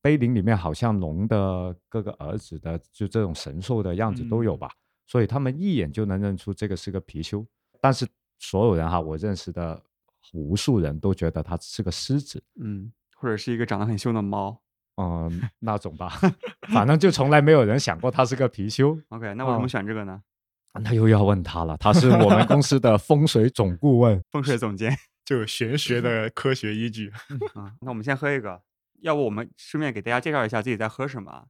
[0.00, 4.70] 碑林里面好像龙的各个儿子的，就这种神兽的样子都有吧，
[5.06, 7.44] 所以他们一眼就能认出这个是个貔貅。
[7.80, 8.06] 但是
[8.38, 9.80] 所有人哈，我认识的
[10.32, 14.60] 无数人都觉得它是个狮子，嗯，或者是一个长得很凶的猫。
[15.00, 16.08] 嗯，那种吧，
[16.74, 19.00] 反正就从来没有人想过它是个貔貅。
[19.10, 20.20] OK，那我怎么哦选这个呢？
[20.82, 24.20] 那又要问他了，他是我们公司的风水总顾问。
[24.30, 24.92] 风水总监
[25.24, 27.10] 就有玄学的科学依据。
[27.54, 28.60] 啊，那我们先喝一个，
[29.00, 31.46] 要不我们顺便给大家介绍一下自己在喝什么啊？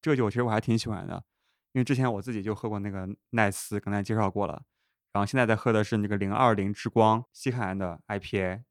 [0.00, 1.24] 这个酒其实我还挺喜欢的，
[1.72, 4.62] 因为之前我自己就喝过那个奈斯，刚才介绍过了，
[5.12, 8.62] 然后现在在喝的是那个零二零之光西海岸的 IPA，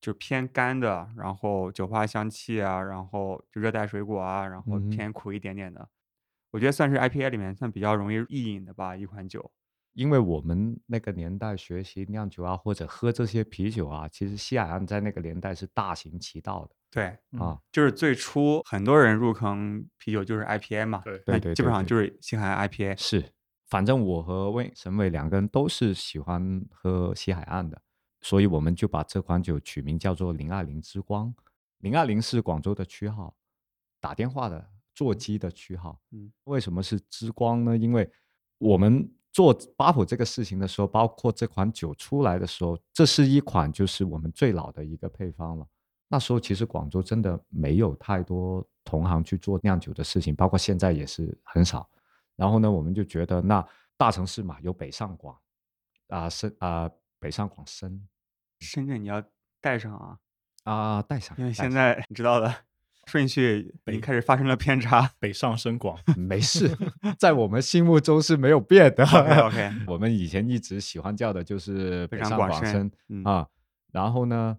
[0.00, 5.88] 就是偏干的，然后酒花香气啊，然后就热带水果啊，然后偏苦一点点的，
[6.50, 9.50] 我觉得算是 IPA 里面算比较容易易饮的吧一款酒。
[9.94, 17.60] 因为我们那个年代学习酿酒啊，或者喝这些啤酒啊，其实西海岸在那个年代是大行其道的对，嗯啊。
[17.72, 22.96] 就是最初很多人入坑啤酒就是 IPA 嘛，对那基本对对对对上就是西海岸 IPA。
[22.96, 23.32] 是，
[23.68, 27.80] 反正我和魏沈伟两个人都是喜欢喝西海岸的，
[28.20, 31.34] 所以我们就把这款酒取名叫做零二零之光。
[31.78, 33.36] 零二零是广州的区号，
[34.00, 36.00] 打电话的座机的区号。
[36.10, 37.76] 嗯，为什么是之光呢？
[37.76, 38.10] 因为
[38.58, 45.66] 我们做巴普这个事情的时候，包括这款酒出来的时候，这是一款就是我们最老的一个配方了。
[46.06, 51.90] 那时候其实广州真的没有太多同行去做酿酒的事情，包括现在也是很少。
[52.36, 53.66] 然后呢，我们就觉得那
[53.96, 55.36] 大城市嘛，有北上广
[56.08, 58.08] 啊深啊、北上广深，
[58.60, 59.20] 深圳你要
[59.60, 60.18] 带上啊，
[60.62, 62.54] 啊，带上，因为现在你知道的
[63.06, 65.10] 顺序已经开始发生了偏差。
[65.18, 66.76] 北上深广， 没事，
[67.18, 69.04] 在我们心目中是没有变的。
[69.46, 73.46] OK 我们以前一直喜欢叫的就是北北上上广深广深嗯啊。
[73.92, 74.58] 然后呢，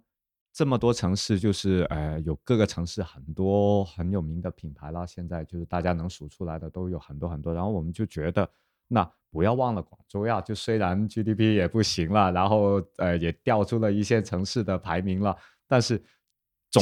[0.54, 5.06] 这么多城市，就是呃，有各个城市很多很有名的品牌啦。
[5.06, 7.54] 现在就是大家能数出来的都有很多很多。
[7.54, 8.50] 然后我们就觉得，
[8.88, 10.40] 那不要忘了广州呀。
[10.40, 15.36] 就虽然 GDP 也不行了，然后呃也掉出了一线城市的排名了，
[15.68, 16.06] 但是酒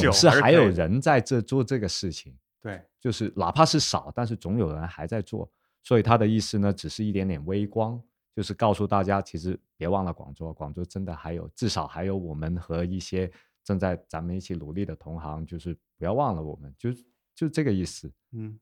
[0.00, 2.36] 总是还有人在这做这个事情。
[2.60, 5.50] 对，就是哪怕是少，但是总有人还在做。
[5.82, 8.02] 所以他的意思呢，只是一点点微光，
[8.34, 13.30] 就是告诉大家，其实别忘了广州，广州真的还有，至少还有我们和一些
[13.62, 16.90] 正在咱们一起努力的同行，就是不要忘了我们，就
[17.34, 18.10] 就这个意思。
[18.32, 18.58] 嗯，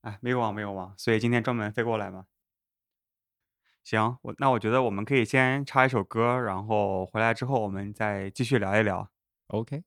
[0.00, 2.24] 哎，没有忘，没有忘，所以今天专门飞过来嘛。
[3.84, 9.10] 行，我那我觉得我们可以先插一首歌，然后回来之后我们再继续聊一聊。
[9.48, 9.82] OK，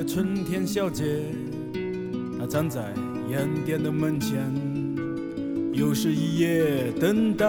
[0.00, 1.04] 的春天小姐，
[2.38, 2.94] 她站在
[3.28, 4.50] 烟店的门前，
[5.74, 7.46] 又是一夜等待。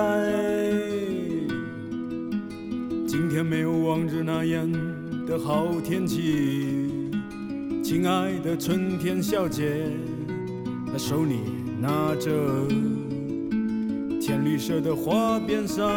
[3.08, 4.70] 今天没有往日那样
[5.26, 6.90] 的好天气，
[7.82, 9.88] 亲爱的春天小姐，
[10.92, 11.40] 她手里
[11.80, 12.68] 拿着
[14.20, 15.90] 浅绿色的花边上，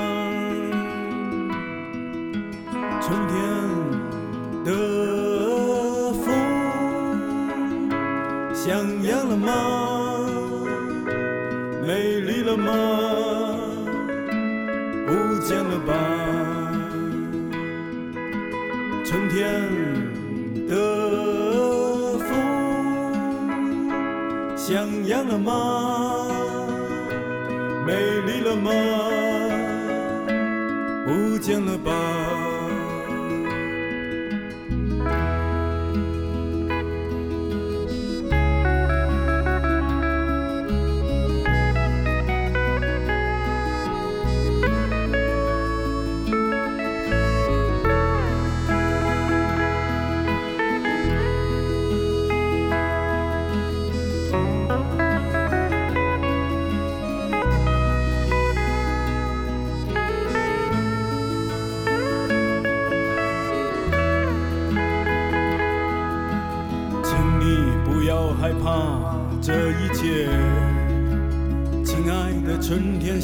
[3.01, 3.43] 春天
[4.65, 4.94] 的
[15.47, 15.93] 见了吧？
[19.05, 19.61] 春天
[20.67, 20.73] 的
[22.19, 22.29] 风
[24.57, 25.53] 像样了吗？
[27.87, 27.93] 美
[28.27, 28.71] 丽了吗？
[31.05, 32.44] 不见了吧？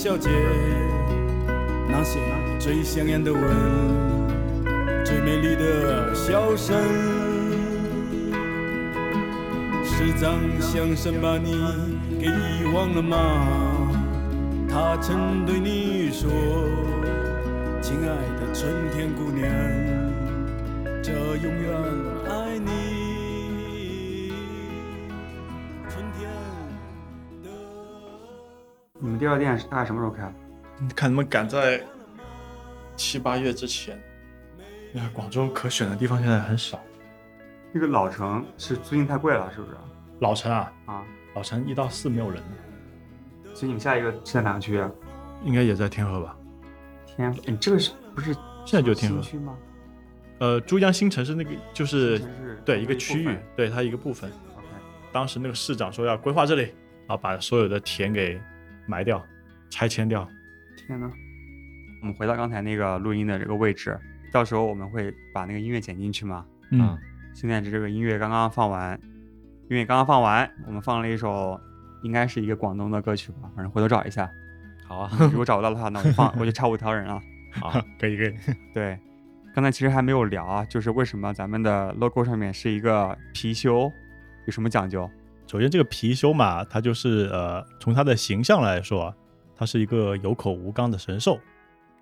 [0.02, 0.30] 小姐，
[1.86, 2.18] 那些
[2.58, 3.42] 最香艳的吻，
[5.04, 6.74] 最美丽的笑声，
[9.84, 11.52] 是张相声把你
[12.18, 13.18] 给遗忘了吗？
[14.70, 16.30] 他曾对你说，
[17.82, 18.06] 亲爱
[18.40, 19.46] 的春天姑娘。
[21.02, 21.70] 这永远
[29.20, 30.32] 第二店是大概什么时候开？
[30.78, 31.78] 你看能不能赶在
[32.96, 34.00] 七八月之前。
[34.94, 36.80] 哎呀，广州可选的地方现在很少。
[37.70, 39.76] 那个老城是租金太贵了，是不是？
[40.20, 41.04] 老城啊，啊，
[41.34, 42.42] 老城一到四没有人，
[43.52, 44.90] 所以你们下一个是在哪个区啊？
[45.44, 46.34] 应该也在天河吧？
[47.04, 48.32] 天，你这个是不是
[48.64, 49.54] 现在就天河区吗？
[50.38, 52.18] 呃，珠江新城是那个就是
[52.64, 54.32] 对一个区域，对它一个部分。
[55.12, 56.62] 当时那个市长说要规划这里，
[57.06, 58.40] 然后把所有的田给
[58.90, 59.24] 埋掉、
[59.70, 60.28] 拆迁掉。
[60.76, 61.08] 天呐，
[62.00, 63.96] 我们回到刚才那个录音的这个位置，
[64.32, 66.44] 到时候我们会把那个音乐剪进去嘛。
[66.72, 66.98] 嗯，
[67.32, 69.00] 现在这这个音乐刚刚放完，
[69.68, 71.58] 因为刚刚放完，我们放了一首，
[72.02, 74.28] 应该是一个广东的歌曲吧，反正回头找一下。
[74.84, 77.22] 好啊，如果找不到的话，那我就放，我就差五条人了。
[77.52, 77.70] 好，
[78.00, 78.34] 可以可以，
[78.74, 78.98] 对，
[79.54, 83.92] 刚才其实还没有聊啊，就是为什么咱们的 logo 上面是一个貔貅，
[84.46, 85.08] 有什么讲究？
[85.50, 89.16] 首先这个貔貅嘛，它就是呃，从它的形象来说啊，
[89.56, 91.40] 它是一个有口无肛的神兽，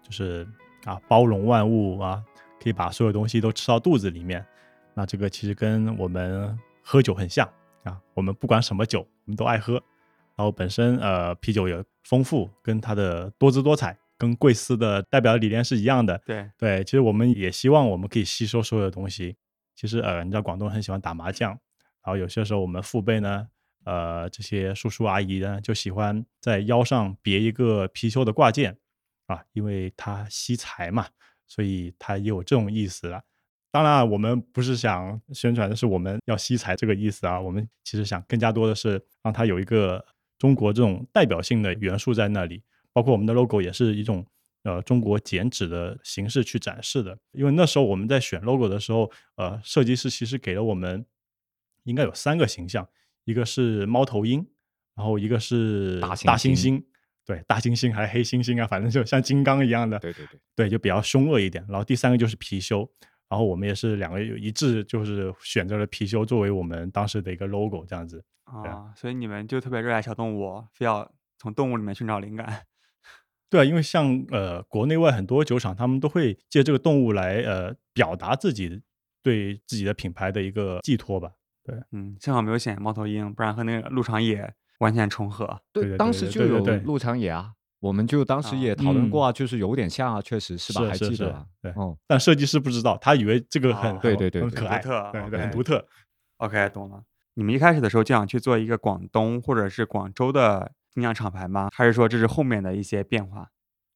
[0.02, 0.46] 就是
[0.84, 2.22] 啊包容万物啊，
[2.62, 4.44] 可以把所有东西都吃到肚子里面。
[4.92, 7.48] 那这个其实跟我们喝酒很像
[7.84, 9.82] 啊，我们不管什么酒，我们都爱喝，
[10.36, 16.20] 然后本身呃啤酒也丰富，跟它的多姿多彩，跟贵司的代表理念是一样的。
[16.26, 19.38] 对，对，其实我们也希望我们可以吸收所有的东西。
[19.74, 21.58] 其实呃，你知道广东人很喜欢打麻将，
[22.08, 23.46] 然后有些时候我们父辈呢，
[23.84, 28.74] 呃，这些叔叔阿姨呢，就喜欢在腰上别一个貔貅的挂件
[29.26, 31.06] 啊，因为它吸财嘛，
[31.46, 33.22] 所以它也有这种意思了。
[33.70, 40.02] 当然，我们不是想宣传的是我们要吸财这个意思啊，我们其实想更加多的是让它有一个
[40.38, 44.24] 中国这种代表性的元素在那里，包括我们的 logo 也是一种
[44.62, 47.18] 呃中国剪纸的形式去展示的。
[47.32, 51.04] 因为那时候我们在选 logo 的时候，呃，设计师其实给了我们
[51.88, 52.86] 应该有三个形象，
[53.24, 54.46] 一个是猫头鹰，
[54.94, 56.84] 然后一个是大猩大猩
[57.24, 61.64] 对，大猩猩还是黑猩猩啊，反正就像金刚一样的，对对对，对，就比较凶恶一点。
[61.68, 62.88] 然后第三个就是貔貅，
[63.28, 68.24] 然后我们也是两个有一致，就是选择了貔貅作为我们当时的一个 logo 这样子。
[68.62, 72.62] 对啊，所以你们就特别热爱小动物，非要从动物里面寻找灵感。
[73.50, 78.80] 对啊，因为像呃国内外很多酒厂，他们都会借这个动物来呃表达自己
[79.22, 81.32] 对自己的品牌的一个寄托吧。
[81.92, 85.60] 嗯，幸好没有选猫头鹰，不然和那个陆长野完全重合。
[85.72, 90.82] 对对当对对时就有对对对鹿长野啊，我们就当时啊也讨论过嗯啊，就是有点像啊，确实是吧？
[90.88, 91.46] 还记得啊？
[91.62, 95.86] 对哦，但设计师不知道，他以为这个很、对对对对很可爱，独特对对，很独特。
[96.38, 97.02] OK，懂了。
[97.34, 101.68] 你们一开始的时候就想去做一个广东或者是广州的精酿厂牌吗？
[101.72, 103.50] 还是说这是后面的一些变化？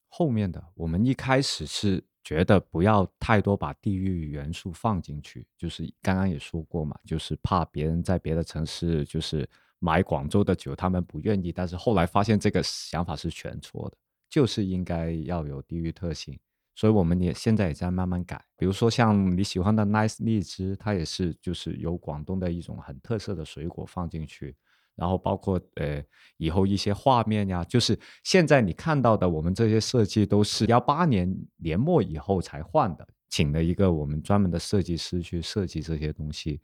[0.09, 9.49] 后面的我们一开始是觉得不要太多把地域元素放进去，就是刚刚也说过嘛，就是怕别人在别的城市就是
[9.79, 11.51] 买广州的酒，他们不愿意。
[11.51, 13.97] 但是后来发现这个想法是全错的，
[14.31, 16.39] 就是应该要有地域特性。
[16.75, 24.57] 所以我们也现在也在慢慢改，比如说像你喜欢的 Nice 荔枝，它也是就是有广东的一种很特色的水果放进去，
[24.95, 26.03] 然后包括呃
[26.37, 36.61] 以后一些画面呀，就是现在你看到的我们这些设计都是幺八年年末以后才换的，请了一个我们专门的设计师去设计这些东西，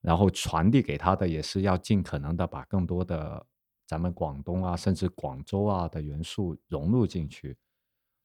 [0.00, 3.46] 然后传递给他的也是要尽可能的把更多的
[3.86, 7.56] 咱们广东啊，甚至广州啊的元素融入进去。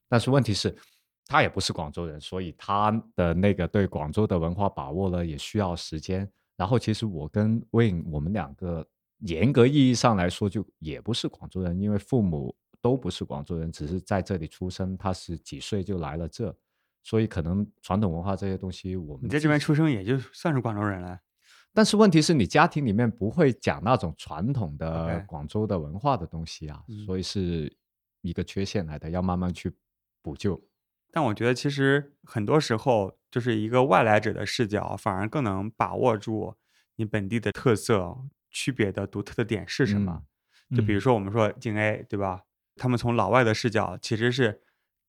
[0.08, 0.76] 但是问题是，
[1.26, 6.30] 他也不是广州人，所以他的那个对广州的文化把握呢，也需要时间。
[6.56, 8.86] 然后其实我跟 Win 我们两个
[9.20, 14.96] 严格意义上来说，就也不是广州人，因为父母都不是广州人，只是在这里出生。
[14.96, 16.54] 他是几岁就来了这，
[17.02, 21.18] 所以可能传统文化这些东西，我们你在这边出生也就算是广州人了。
[21.72, 27.70] 但是问题是你家庭里面不会讲那种传统的广州的文化的东西啊嗯所以是
[28.22, 29.70] 一个缺陷来的，要慢慢去
[30.22, 30.58] 补救。
[31.12, 36.54] 但我觉得其实很多时候就是一个外来者的视角，反而更能把握住
[36.96, 38.18] 你本地的特色、
[38.56, 40.22] 区别的独特的点是什么。
[40.74, 42.40] 就比如嗯说我们说京 A，对吧？
[42.76, 44.62] 他们从老外的视角其实是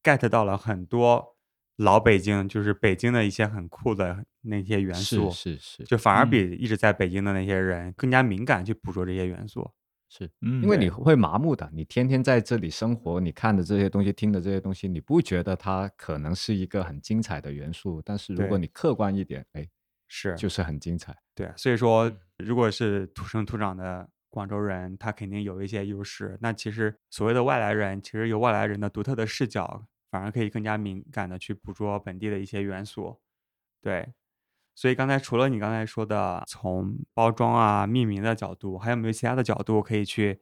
[0.03, 1.37] get 到了很多
[1.77, 9.71] 老北京，就是北京的一些很酷的那些元素，是是是，就反而嗯比一直在北京的那些人更加敏感去捕捉这些元素。
[10.09, 19.67] 是嗯，因为你会麻木的，你天天在这里生活，你看的这些东西，听的这些东西，你不觉得它可能是一个很精彩的元素，但是如果你客观一点，哎，
[20.07, 21.15] 是，就是很精彩。
[21.35, 26.37] 对，所以说，如果是土生土长的广州人，他肯定有一些优势。
[26.41, 33.19] 那其实所谓的外来人，其实有外来人的独特的视角，反而可以更加敏感的去捕捉本地的一些元素。
[33.81, 34.13] 对，
[34.75, 40.41] 所以刚才除了你刚才说的从包装啊、命名的角度，还有没有其他的角度可以去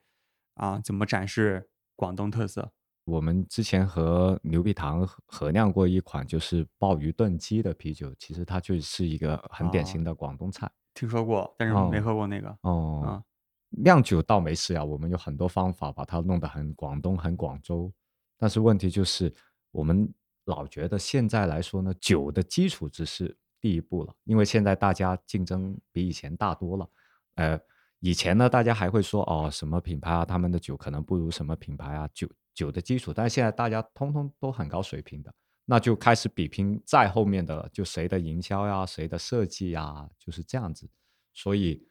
[0.55, 2.73] 啊怎么展示广东特色？
[3.05, 10.69] 我们之前和牛皮糖合合酿过一款就是鲍鱼炖鸡的啤酒，其实它就是一个很典哦型的广东菜。
[10.95, 12.57] 听说过，但是没哦喝过那个。
[12.61, 13.23] 哦，啊
[13.69, 17.93] 酿酒倒没事啊，我们有很多方法把它弄得很广东、很广州。
[18.37, 19.33] 但是问题就是，
[19.71, 20.11] 我们
[20.45, 26.89] 老觉得现在来说呢，酒的基础只是第一步了，因为现在大家竞争比以前大多了。
[27.35, 27.59] 呃，
[27.99, 35.33] 以前呢，大家还会说哦，什么品牌啊，他们的酒可能不如什么品牌啊，酒酒的基础，但是现在大家通通都很高水平的，
[35.65, 40.87] 那就开始比拼再后面的了，就谁的营销呀，谁的设计呀，就是这样子。
[41.33, 41.85] 所以，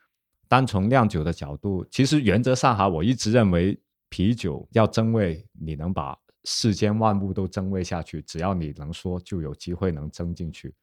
[0.48, 10.74] 单从酿酒的角度，其实原则上哈，我一直认为啤酒要增味，你能把世间万物都增味下去，只要你能说，就有机会能增进去。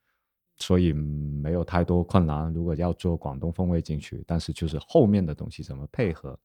[0.57, 2.53] 所以没有太多困难。
[2.53, 6.39] 如果要做广东风味进去，但是就是后面的东西怎么配合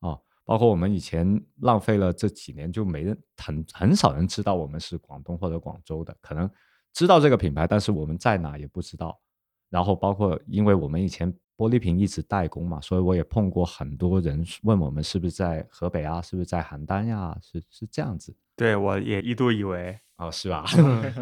[0.00, 0.18] 啊？
[0.50, 6.50] 包括我们以前浪费了这几年，就没人很很少人知道我们是广东或者广州的，可能
[6.92, 9.16] 知道这个品牌，但是我们在哪也不知道。
[9.68, 20.00] 然后包括因为我们以前玻璃瓶一直代工嘛，所以我也碰过很多人问我们是不是在河北啊，是不是在邯郸呀、是是这样子对我也一度以为。
[20.16, 20.64] 哦，是吧？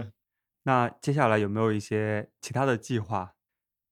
[0.64, 3.34] 那接下来有没有一些其他的计划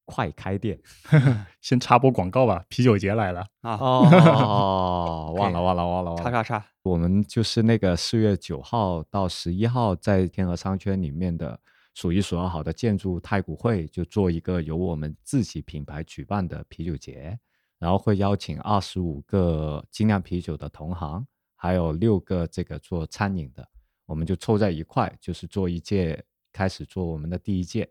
[0.06, 0.80] 快开店。
[1.60, 3.76] 先插播广告吧，啤酒节来了，啊？
[3.76, 11.60] 哦，忘了忘了忘了忘了，叉叉叉，我们就是那个四月九号到十一号在天河商圈里面的
[11.92, 17.38] 数一数二好的建筑太古汇，就做一个由我们自己品牌举办的啤酒节，
[17.78, 21.26] 然后会邀请二十五个精酿啤酒的同行，
[21.56, 23.68] 还有六个这个做餐饮的，
[24.04, 27.90] 我们就凑在一块，就是做一届，开始做我们的第一届。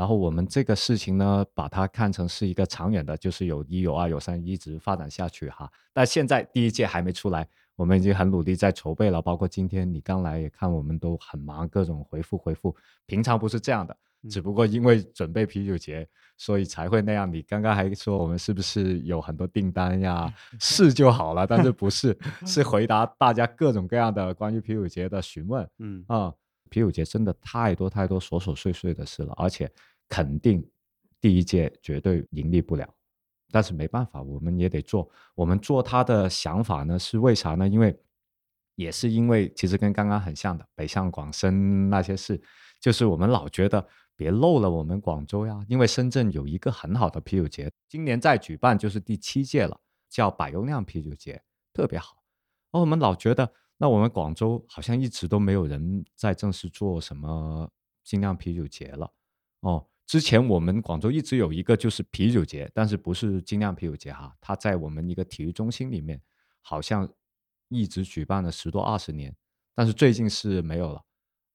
[0.00, 5.70] 然后我们这个事情呢，把它看成是一个长远的，就是有一有二有三，一直发展下去哈。
[5.92, 7.46] 但现在第一届还没出来，
[7.76, 9.20] 我们已经很努力在筹备了。
[9.20, 12.74] 包括今天你刚来也看，我们都很忙，各种回复回复。
[13.04, 13.94] 平常不是这样的，
[14.30, 17.30] 只不过因为准备啤酒节，所以才会那样。
[17.30, 20.32] 你刚刚还说我们是不是有很多订单呀？
[20.58, 25.68] 是就好了，但是不是， 是回答大家各种各样的关于啤酒节的询问。
[25.78, 26.32] 嗯啊、
[26.70, 29.70] 啤酒节真的太多太多琐琐碎碎的事了，而且
[30.08, 30.66] 肯定
[31.20, 32.88] 第一届绝对盈利不了，
[33.50, 35.10] 但是没办法，我们也得做。
[35.34, 37.68] 我们做它的想法呢是为啥呢？
[37.68, 37.94] 因为
[38.76, 42.40] 也是因为其实跟刚刚很像的，北上广深那些事，
[42.80, 51.42] 就是我们老觉得别漏了我们广州呀，因为深圳有一个很好的啤酒节，今年在举办就是第七届了，叫百优酿啤酒节，
[51.74, 52.16] 特别好。
[52.72, 53.52] 而我们老觉得，
[53.82, 57.66] 那我们广州好像一直都没有人在正式做什么
[58.04, 59.10] 精酿啤酒节了。
[59.60, 66.20] 哦，之前我们广州一直有一个就是啤酒节，但是不是精酿啤酒节哈，它在我们一个体育中心里面，
[66.60, 67.10] 好像
[67.70, 69.34] 一直举办了十多二十年，
[69.74, 71.02] 但是最近是没有了。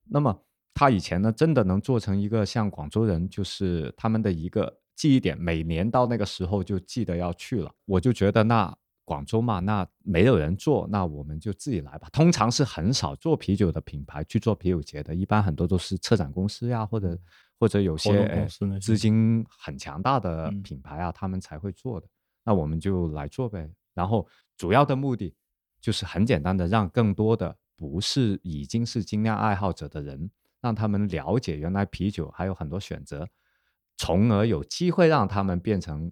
[0.08, 0.36] 那么
[0.74, 7.72] 他以前呢，真的能做成一个像广州人，就是他们的一个记忆点，每年到那个时候就记得要去了。
[7.84, 8.76] 我就觉得那
[9.06, 12.08] 广州嘛，那没有人做，那我们就自己来吧。
[12.12, 17.16] 通常是很少做啤酒的品牌去做啤酒节的，一般很多都是策展公司呀，或者
[17.58, 18.46] 或者有些
[18.80, 22.06] 资金很强大的嗯品牌啊，他们才会做的。
[22.44, 23.70] 那我们就来做呗。
[23.94, 24.26] 然后
[24.56, 25.34] 主要的目的
[25.80, 30.28] 就是很简单的，让更多的不是已经是精酿爱好者的人，
[30.60, 33.28] 让他们了解原来啤酒还有很多选择，
[33.96, 36.10] 从而有机会让他们变成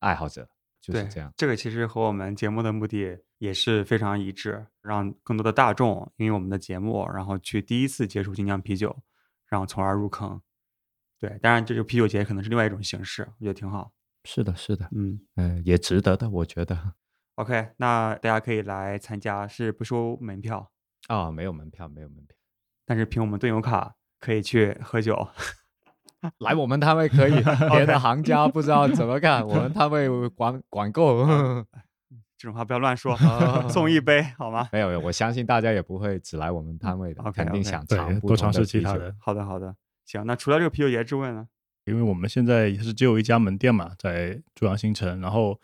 [0.00, 0.48] 爱好者，
[0.86, 1.32] 就是对，这样。
[1.36, 8.96] 这个其实和我们节目的目的也是非常一致，让更多的大众因为我们的节目，然后去第一次接触精酿啤酒，
[9.48, 10.40] 然后从而入坑。
[11.18, 13.90] 对，当然这个啤酒节可能是另外一种形式，我觉得挺好。
[14.24, 16.94] 是的，是的，嗯呃，也值得的，我觉得。
[17.34, 20.70] ，OK，那大家可以来参加，是不收门票，
[21.08, 22.36] 啊、没有门票，没有门票，
[22.84, 25.28] 但是凭我们队友卡可以去喝酒。
[26.40, 27.32] 来我们摊位可以，
[27.70, 31.26] 别的行家不知道怎么看，我们摊位管管够。
[32.38, 34.68] 这种话不要乱说啊，送一杯好吗？
[34.70, 39.14] 没有，我相信大家也不会只来我们摊位的肯定想尝，多尝试其他的。
[39.18, 39.74] 好的，好的，
[40.04, 40.24] 行。
[40.26, 41.48] 那除了这个啤酒节之外呢？
[41.86, 45.58] 因为我们现在也是只有一家门店嘛，在珠江新城，然后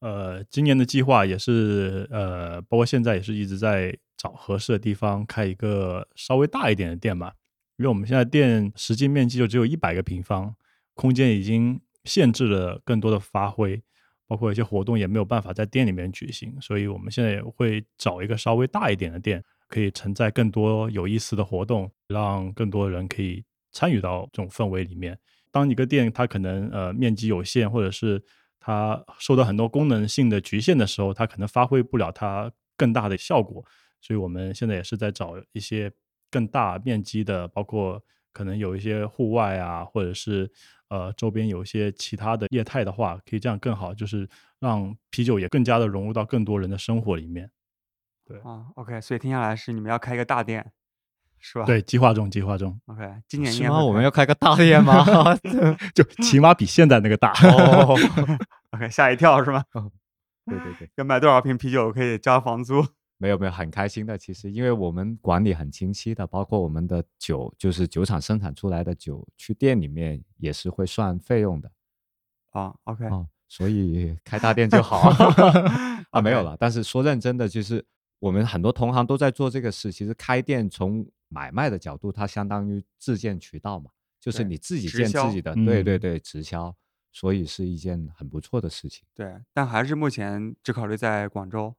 [0.00, 7.34] 呃，今年的计划也是呃，包括现在也是一直在找合适的地方开一个稍微大一点的店吧，
[7.76, 10.54] 因为我们现在店实际面积就只有一百个平方，
[10.94, 13.82] 空间已经限制了更多的发挥，
[14.26, 25.18] 包括一些活动也没有办法在店里面举行，所以我们现在也会找一个稍微大一点的店，可以承载更多有意思的活动，让更多人可以参与到这种氛围里面。
[25.50, 28.22] 当一个店它可能呃面积有限，或者是
[28.58, 33.64] 它受到很多功能性的局限的时候，它可能发挥不了它更大的效果。
[34.00, 35.90] 所以我们现在也是在找一些
[36.36, 40.50] 更大面积的，包括可能有一些户外啊，或者是
[40.88, 44.28] 呃周边有一些其他的业态的话，可以这样更好，就是
[44.60, 47.50] 让啤酒也更加的融入到更多人的生活里面。
[48.26, 50.70] 对啊，OK，所以听下来是你们要开一个大店，
[51.38, 51.64] 是吧？
[51.64, 53.78] 对，计划中，计划中，，OK，今年应是吗？
[53.78, 55.02] 该我们要开个大 店吗？
[55.96, 57.32] 就起码比现在那个大。
[57.32, 57.96] 哦
[58.72, 59.64] ，OK 吓一跳是吗？
[60.44, 62.84] 对对对，要买多少瓶啤酒可以交房租？
[63.18, 64.18] 没有没有，很开心的。
[64.18, 71.70] 其实，因为我们管理很清晰的，包括我们的酒，就是酒厂生产出来的酒，去店里面也是会算费用的
[72.52, 73.26] 啊，OK，哦。
[73.48, 75.08] 所以开大店就好
[76.10, 76.56] 啊，没有了。
[76.58, 77.84] 但是说认真的，就是
[78.18, 79.92] 我们很多同行都在做这个事。
[79.92, 83.90] 其实开店从买卖的角度，它相当于自建渠道嘛，
[84.20, 86.74] 就是你自己建自己的，对对嗯对，直销，
[87.12, 89.06] 所以是一件很不错的事情。
[89.14, 91.72] 对，但还是目前只考虑在广州。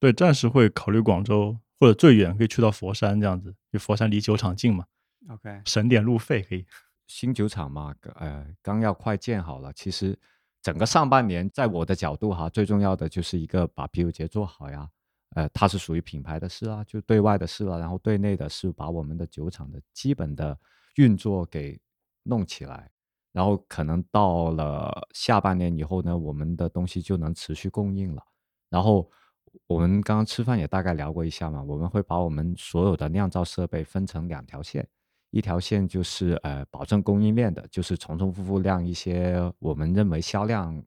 [0.00, 4.84] 对，暂时会考虑广州，或者最远可以去到佛山这样子，因为佛山离酒厂近嘛
[5.30, 6.64] ，OK，省点路费可以。
[7.06, 9.72] 新酒厂嘛，呃，刚要快建好了。
[9.72, 10.14] 其实
[10.60, 14.86] 整个上半年，在我的角度哈，最重要的就是一个把啤酒节做好呀。
[15.30, 17.78] 呃，它是属于品牌的事啊，就对外的事了。
[17.78, 20.58] 然后对内的是把我们的酒厂的基本的
[20.96, 21.80] 运作给
[22.24, 22.90] 弄起来。
[23.32, 28.22] 然后可能到了下半年以后呢，我们的东西就能持续供应了。
[28.68, 29.10] 然后
[29.66, 34.86] 我们刚刚吃饭也大概聊过一下嘛，我们会把我们所有的酿造设备分成两条线，
[35.30, 40.82] 一条线就是呃保证供应链的，就是重重复复酿一些我们认为销量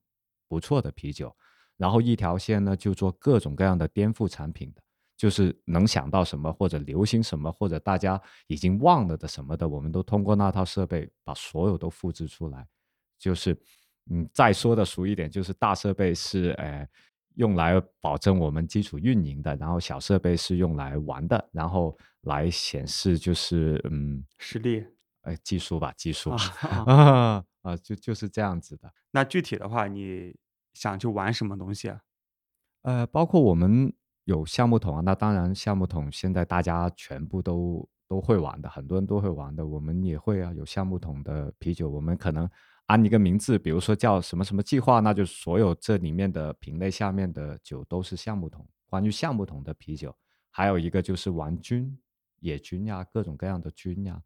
[0.48, 1.36] 不错的啤酒。
[1.78, 4.82] 然后一条线呢，就做各种各样的颠覆产品的，
[5.18, 12.68] 就是能想到什么或者流行什么或者大家已经忘了的什么的，我们都通过那套设备把所有都复制出来。
[13.18, 13.60] 就是，
[14.12, 16.88] 嗯，再说的俗一点，就是大设备是呃
[17.36, 24.86] 用来保证我们基础运营的，然后小设备是用来玩的，然后来显示就是嗯实力，
[25.22, 28.92] 哎技术吧技术啊 啊就就是这样子的。
[29.12, 30.36] 那具体的话你。
[30.74, 32.00] 想去玩什么东西啊？
[32.84, 40.54] 呃，包括我们有橡木桶啊，那当然橡木桶现在大家全部都都会玩的，很多人都会玩的，我们也会啊。
[40.54, 42.50] 有橡木桶的啤酒，我们可能
[42.92, 48.68] 安一个名字，比如说叫什么什么计划，那就所有这里面的品类下面的酒都是橡木桶。
[48.88, 50.16] 关于橡木桶的啤酒，
[50.50, 51.98] 还有一个就是玩菌、
[52.40, 54.22] 野菌呀，各种各样的菌呀。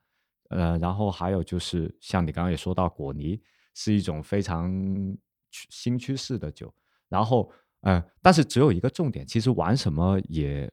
[0.49, 3.41] 呃，然后还有就是像你刚刚也说到果泥，
[3.74, 5.18] 是一种非常。
[5.70, 6.74] 新趋势的酒，
[7.07, 7.49] 然后，
[7.80, 10.70] 呃，但是只有一个重点，其实玩什么也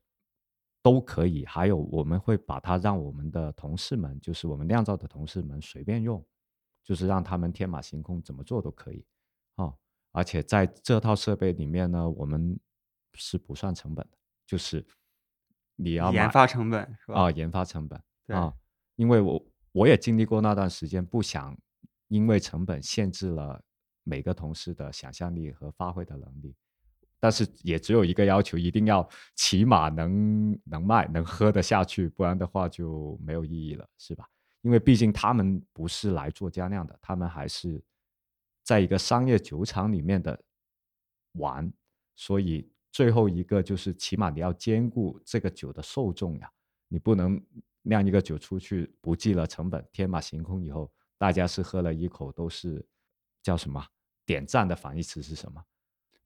[0.83, 1.47] 都可以。
[1.47, 6.21] 还有，我们会把它让我们的同事们，就是我们酿造的同事们随便用，
[6.83, 9.05] 就是让他们天马行空，怎么做都可以。
[9.57, 9.77] 哦，
[10.13, 12.59] 而且在这套设备里面呢，我们
[13.15, 14.17] 是不算成本的，
[14.47, 14.85] 就是
[15.77, 17.23] 你要研发成本是吧？
[17.23, 18.53] 啊，研发成本啊，
[18.97, 21.57] 因为我我也经历过那段时间，不想
[22.09, 23.63] 因为成本限制了。
[24.05, 26.57] 每个同事的想象力和发挥的能力，
[27.21, 34.29] 但是也只有一个要求，一定要起码能能卖，能喝得下去，不然的话就没有意义了，是吧？
[34.63, 37.81] 因为毕竟他们不是来做加酿的，他们还是
[38.65, 40.43] 在一个商业酒厂里面的
[41.35, 41.73] 玩，
[42.17, 46.51] 所以最后一个就是起码你要兼顾这个酒的受众呀，
[46.89, 47.41] 你不能
[47.83, 52.85] 酿一个酒出去不计了成本，天马行空以后，大家是喝了一口都是。
[53.43, 53.85] 叫什么？
[54.25, 55.61] 点赞的反义词是什么？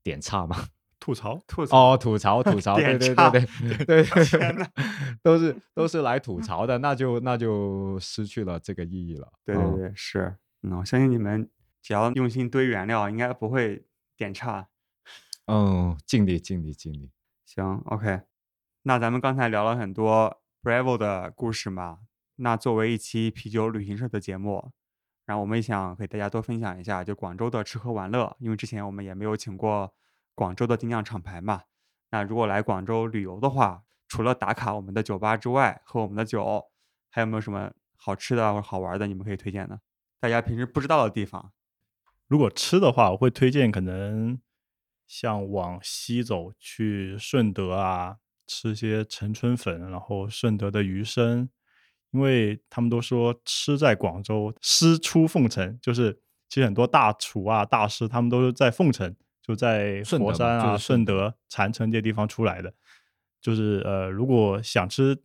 [0.03, 0.55] 点差吗？
[1.07, 1.39] 吐槽？
[1.47, 1.93] 吐槽？
[1.93, 4.69] 哦，吐槽，吐槽，对对对对对 对，
[5.23, 9.31] 都是都是来吐槽的，那就那就失去了这个意义了。
[9.45, 10.35] 对对对，是。
[10.63, 11.49] 嗯，我相信你们
[11.81, 13.85] 只要用心堆原料，应该不会
[14.17, 14.67] 点差。
[15.45, 17.09] 嗯，尽力尽力尽力。
[17.45, 18.23] 行，OK。
[18.81, 21.99] 那咱们刚才聊了很多 Bravo 的故事嘛？
[22.35, 24.73] 那作为一期啤酒旅行社的节目。
[25.25, 29.93] 然后我们也想给大家多分享一下，就广州的吃喝玩乐，因为之前我们也没有请过
[30.37, 31.63] 广州的精酿厂牌嘛。
[32.11, 36.63] 那如果来广州旅游的话，除了打卡我们的酒吧之外，喝我们的酒，
[37.09, 39.81] 还有没有什么好吃的或者好玩的，你们可以推荐的？
[40.19, 41.51] 大家平时不知道的地方。
[42.27, 44.39] 如果吃的话，我会推荐可能
[45.07, 51.49] 像往西走去顺德啊，吃些陈春粉，然后顺德的鱼生。
[52.11, 59.13] 因为他们都说吃在广州，师出凤城，就是其实很多大厨啊、大师他们都是在凤城，
[59.47, 62.73] 就在佛山啊、顺德、禅城这些地方出来的。
[63.41, 65.17] 就是呃，如果想吃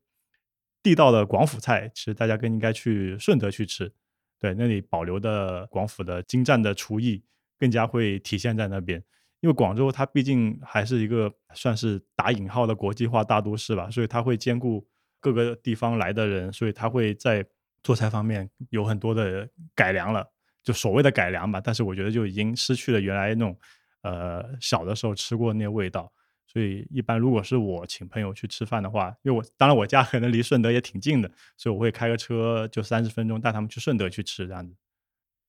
[0.82, 3.92] 地道的广府菜，其实大家更应该去顺德去吃。
[4.38, 7.24] 对，那里保留的广府的精湛的厨艺
[7.58, 9.02] 更加会体现在那边。
[9.40, 14.86] 因为广州它毕竟还是一个算是打引号的国际化大都市吧，所以它会兼顾。
[15.24, 17.46] 各个地方来的人，所以它会在
[17.84, 20.28] 做菜方面有很多的改良了，
[20.64, 21.60] 就所谓的改良吧。
[21.60, 23.56] 但是我觉得就已经失去了原来那种，
[24.03, 26.12] 呃，小的时候吃过那味道。
[26.46, 34.74] 所以一般如果是我请朋友去吃饭的话，因为我当然我家可能离顺德也挺近的，所以我会开个车就三十分钟带他们去顺德去吃这样子。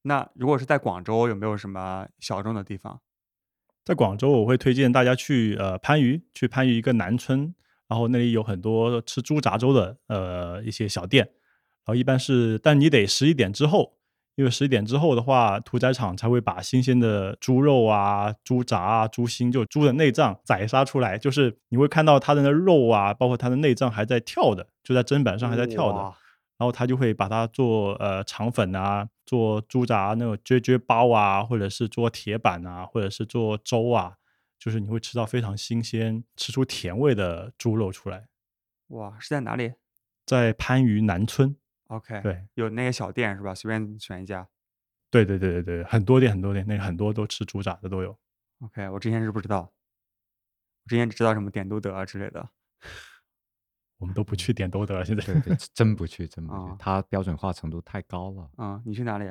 [0.04, 3.02] 那如果是在广州，有没有什么小众的地方？
[3.84, 7.54] 在广州，我会推荐大家去呃番禺，去番禺一个南村。
[7.90, 14.00] 然后那里有很多吃猪杂粥的呃一些小店，然后一般是，但你得十一点之后，
[14.36, 26.00] 因为十一点之后的话，屠宰场才会把新鲜的猪肉啊、猪杂啊、猪心，就猪的内脏宰杀出来，就是你会看到它的那肉啊，包括它的内脏还在跳的，就在砧板上还在跳的，
[26.58, 34.14] 然后他就会把它做呃肠粉啊，做猪杂那种撅撅包啊，或者是做铁板啊，或者是做粥啊。
[34.60, 38.28] 就是你会吃到非常新鲜、吃出甜味的猪肉出来。
[38.88, 39.74] 哇，是在哪里？
[40.26, 41.58] 在番禺南村。
[41.94, 43.54] OK，对，有那个小店是吧？
[43.54, 44.48] 随便选一家。
[45.12, 48.18] 对对对对对，很多店很多店，那很多都吃猪杂的都有。
[48.62, 49.72] OK，我之前是不知道，
[50.84, 52.50] 我之前只知道什么点都德啊之类的。
[54.00, 55.24] 我们都不去点都德了，现在。
[55.24, 58.50] 对对，真不去，真不去啊，它标准化程度太高了。
[58.58, 59.26] 嗯，你去哪里？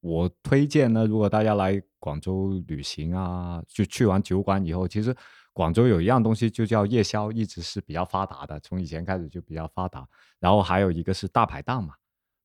[0.00, 5.14] 我推荐呢，如果大家来广州旅行啊，就去完酒馆以后，其实
[5.52, 10.06] 广州有一样东西就叫夜宵，一直是比较发达的，从以前开始就比较发达。
[10.38, 11.94] 然后还有一个是大排档嘛。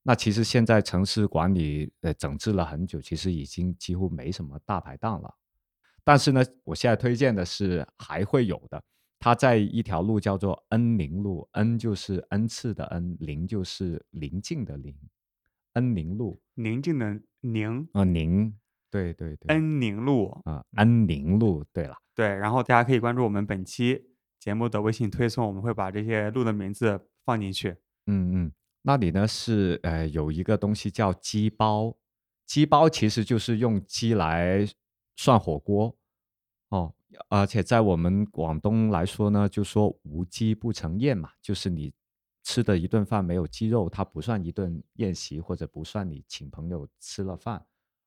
[0.07, 5.33] 那其实现在城市管理呃整治了很久，其实已经几乎没什么大排档了。
[6.03, 8.83] 但是呢，我现在推荐的是还会有的。
[9.17, 14.95] 它在一条路叫做恩宁路，恩就是恩赐的恩，宁就是宁静的宁，
[15.73, 16.39] 恩宁路。
[16.53, 18.55] 宁静的宁，啊，宁，
[18.91, 20.29] 对对对，恩宁路。
[20.45, 27.77] 啊，安宁路，对了，对，然后大家可以关注我们本期节目的微信推送，我们会把这些路的名字放进去。
[28.05, 28.51] 嗯嗯，
[28.87, 31.97] 那里呢是呃有一个东西叫鸡煲，
[32.45, 34.63] 鸡煲其实就是用鸡来
[35.15, 35.97] 涮火锅
[36.69, 36.93] 哦，
[37.27, 41.91] 而且在我们广东来说呢，就说无鸡不成宴嘛，就是你
[42.43, 47.65] 吃的一顿饭没有鸡肉，它不算一顿宴席，或者不算你请朋友吃了饭，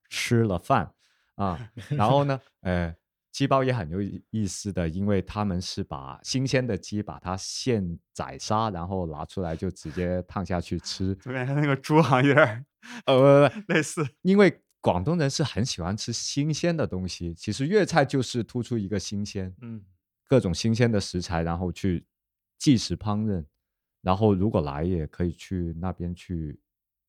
[0.08, 0.94] 吃了饭
[1.34, 1.72] 啊。
[1.88, 2.94] 然后呢， 呃，
[3.30, 11.14] 鸡煲也很有意意思的，因为他们是把新鲜的鸡把它现宰杀，然后拿出来就直接烫下去吃。
[11.16, 12.64] 就感觉那个猪好像有点儿
[13.06, 14.06] 呃， 类似。
[14.22, 19.84] 因为广东人是很喜欢吃新鲜的东西，其实粤菜就是突出一个新鲜，嗯，
[20.26, 22.04] 各种新鲜的食材，然后去
[22.58, 23.44] 即时烹饪。
[24.00, 26.58] 然后如果来也可以去那边去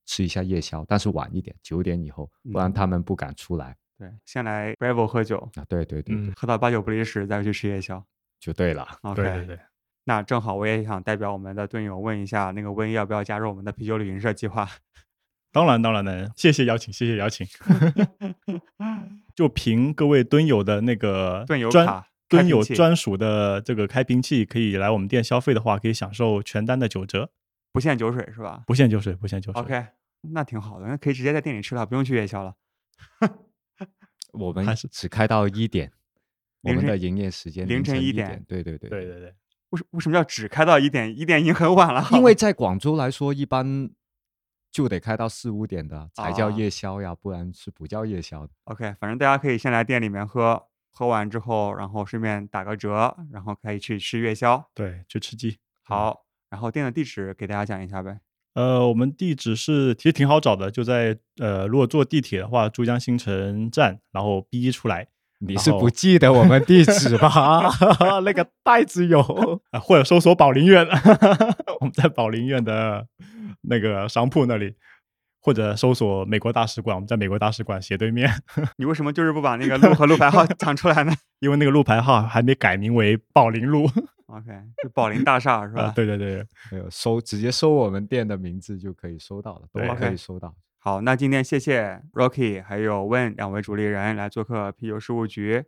[0.07, 5.65] 吃一下夜宵，但是晚一点，九点以后，不然嗯他们不敢出来、对，先来 Bravo 喝酒，啊。
[5.67, 8.01] 对对对，嗯喝到八九不离十，再去吃夜宵。
[8.39, 8.87] 就对了。
[9.03, 9.59] OK，对对对，
[10.05, 14.65] 那正好我也想代表我们的队友问一下，那个温要不要加入我们的啤酒旅行社计划？
[15.51, 17.45] 当然当然能，谢谢邀请，谢谢邀请。
[19.35, 27.31] 就凭各位蹲友的那个专盾友卡蹲友专属的这个开瓶器，可以来我们店消费的话，可以享受全单的九折，
[27.73, 29.61] 不限酒水是吧不限酒水，不限酒水。
[29.61, 29.85] ？OK，
[30.21, 32.55] 那挺好的，那可以直接在店里吃了，不用去夜宵了。
[34.33, 35.91] 我们还是只开到一点，
[36.61, 39.35] 我们的营业时间凌晨晨一一点对对对对对对，
[39.69, 41.15] 为什为什么要只开到一点？
[41.17, 42.07] 一点已经很晚了。
[42.11, 43.89] 因为 在广州来说，一般
[44.71, 48.53] 就得开到四五点的才叫啊夜宵呀，不然是不叫夜宵的。
[48.65, 54.69] OK，反正大家可以先来店里面喝，喝完之后，然后顺便打个折，然后可以去吃夜宵。
[54.73, 55.59] 对，去吃鸡。
[55.81, 58.19] 好，然后店的地址给大家讲一下呗。
[58.55, 65.07] 呃，我们地址是其实挺好找的，就在呃，如果坐地铁的话，珠江新城站，然后 B 一出来
[65.41, 67.69] 你是不记得我们地址吧？
[68.25, 69.21] 那个袋子有。
[69.71, 70.85] 啊，或者搜索宝林苑，
[71.79, 73.05] 我们在宝林苑的
[73.61, 74.73] 那个商铺那里，
[75.41, 78.29] 或者搜索美国大使馆，我们在美国大使馆斜对面，
[78.77, 83.85] 你为什么就是不把那个路和路牌号 讲出来呢因为那个路牌号还没改名为宝林路。？
[84.27, 84.45] OK，
[84.83, 85.85] 就宝林大厦是吧？
[85.85, 90.53] 啊，对对对，没有搜，直接搜我们店的名字就可以搜到了，都对可以搜到。
[90.77, 95.63] 好，那今天谢谢 Rocky 还有 Wen 两位主理人来做客啤酒事务局，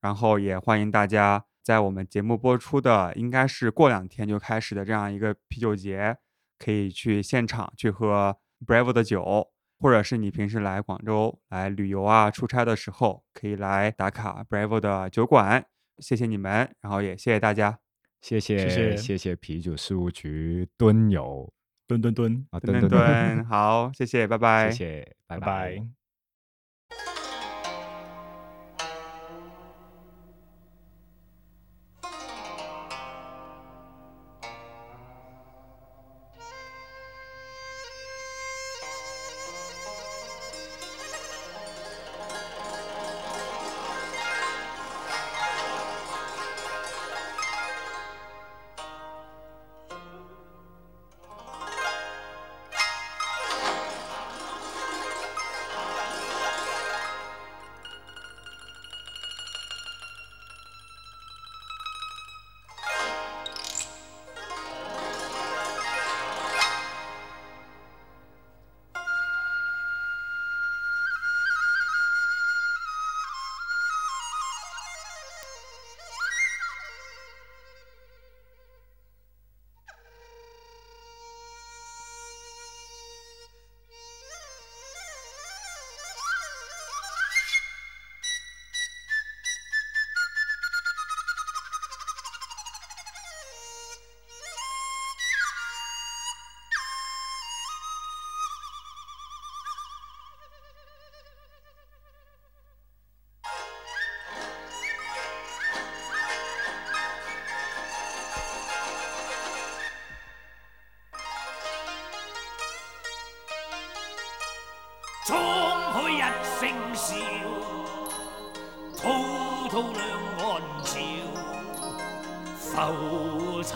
[0.00, 6.16] 然后也欢迎大家在我们节目播出的应该是过两天就开始的这样一个啤酒节，
[6.58, 9.50] 可以去现场去喝 Bravo 的酒，
[9.80, 15.66] 或者是你平时来广州来旅游啊、出差的时候，可以来打卡 Bravo 的酒馆。
[15.98, 17.78] 谢谢你们，然后也谢谢大家。
[18.20, 21.52] 谢谢谢谢谢啤酒事务局蹲友
[21.86, 24.70] 蹲蹲蹲，啊，墩墩蹲蹲， 好，谢谢，拜拜。
[24.70, 25.82] 谢谢，拜拜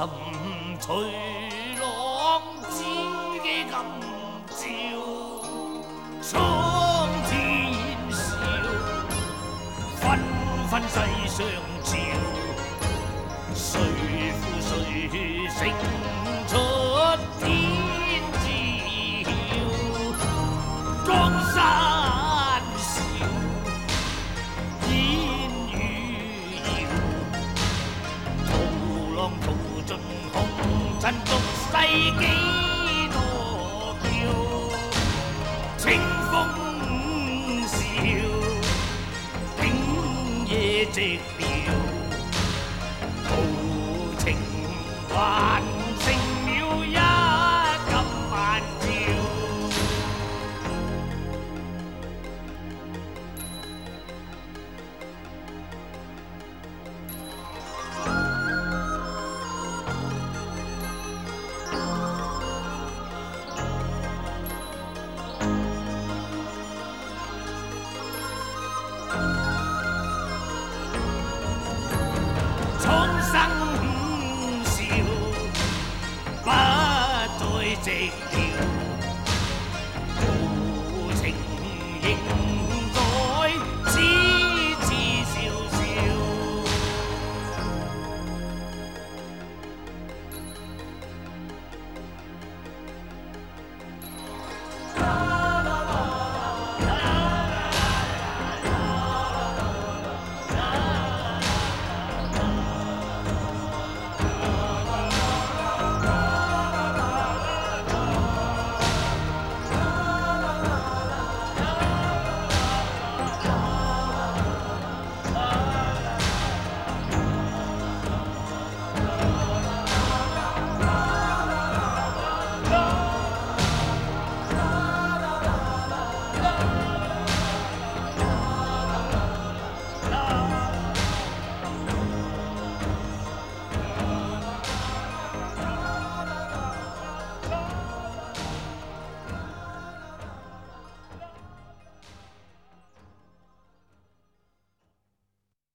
[0.01, 0.40] सब
[41.01, 41.50] 野